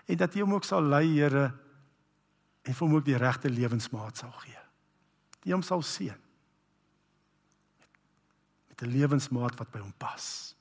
En 0.06 0.18
dat 0.18 0.36
U 0.36 0.42
hom 0.42 0.54
ook 0.54 0.68
sal 0.68 0.84
lei, 0.84 1.06
Here, 1.20 1.52
en 2.62 2.74
vir 2.74 2.88
hom 2.88 2.98
ook 2.98 3.06
die 3.06 3.18
regte 3.18 3.50
lewensmaat 3.50 4.22
sal 4.22 4.34
gee. 4.44 4.60
Die 5.42 5.54
hom 5.54 5.64
sal 5.66 5.82
seën. 5.82 6.18
Met 8.70 8.82
'n 8.82 8.94
lewensmaat 8.94 9.58
wat 9.58 9.72
by 9.72 9.80
hom 9.80 9.94
pas. 9.98 10.56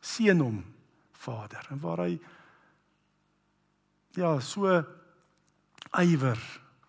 Seën 0.00 0.38
hom, 0.38 0.64
Vader, 1.12 1.66
en 1.70 1.78
waar 1.78 1.98
hy 1.98 2.20
ja, 4.14 4.40
so 4.40 4.84
ywer, 5.98 6.38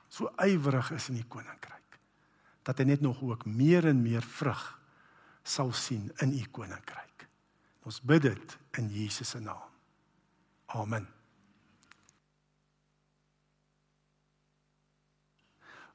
so 0.10 0.32
ywerig 0.44 0.92
is 0.92 1.10
in 1.10 1.16
die 1.16 1.28
koninkryk, 1.28 2.00
dat 2.64 2.80
hy 2.80 2.88
net 2.90 3.02
nog 3.02 3.22
ook 3.24 3.46
meer 3.46 3.88
en 3.88 4.02
meer 4.02 4.24
vrug 4.24 4.64
sal 5.44 5.72
sien 5.72 6.12
in 6.24 6.34
u 6.34 6.44
koninkryk. 6.52 7.13
Ons 7.84 8.00
bid 8.02 8.22
dit 8.22 8.58
in 8.80 8.88
Jesus 8.92 9.30
se 9.30 9.40
naam. 9.40 9.70
Amen. 10.66 11.08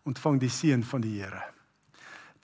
Ontvang 0.03 0.39
die 0.41 0.53
seën 0.53 0.85
van 0.85 1.01
die 1.05 1.17
Here. 1.21 1.43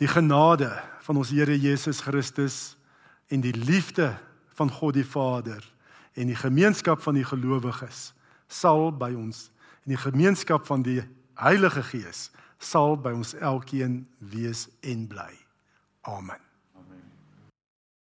Die 0.00 0.08
genade 0.08 0.70
van 1.04 1.20
ons 1.20 1.30
Here 1.30 1.58
Jesus 1.58 2.00
Christus 2.00 2.76
en 3.32 3.44
die 3.44 3.54
liefde 3.56 4.14
van 4.56 4.70
God 4.70 4.96
die 4.96 5.06
Vader 5.06 5.62
en 6.14 6.30
die 6.30 6.38
gemeenskap 6.38 7.02
van 7.02 7.16
die 7.18 7.26
gelowiges 7.26 8.12
sal 8.48 8.90
by 8.92 9.12
ons 9.16 9.48
en 9.84 9.94
die 9.94 10.00
gemeenskap 10.00 10.66
van 10.66 10.84
die 10.86 11.02
Heilige 11.40 11.82
Gees 11.82 12.28
sal 12.62 12.96
by 12.96 13.12
ons 13.12 13.34
elkeen 13.34 14.04
wees 14.18 14.68
en 14.80 15.06
bly. 15.10 15.32
Amen. 16.08 16.53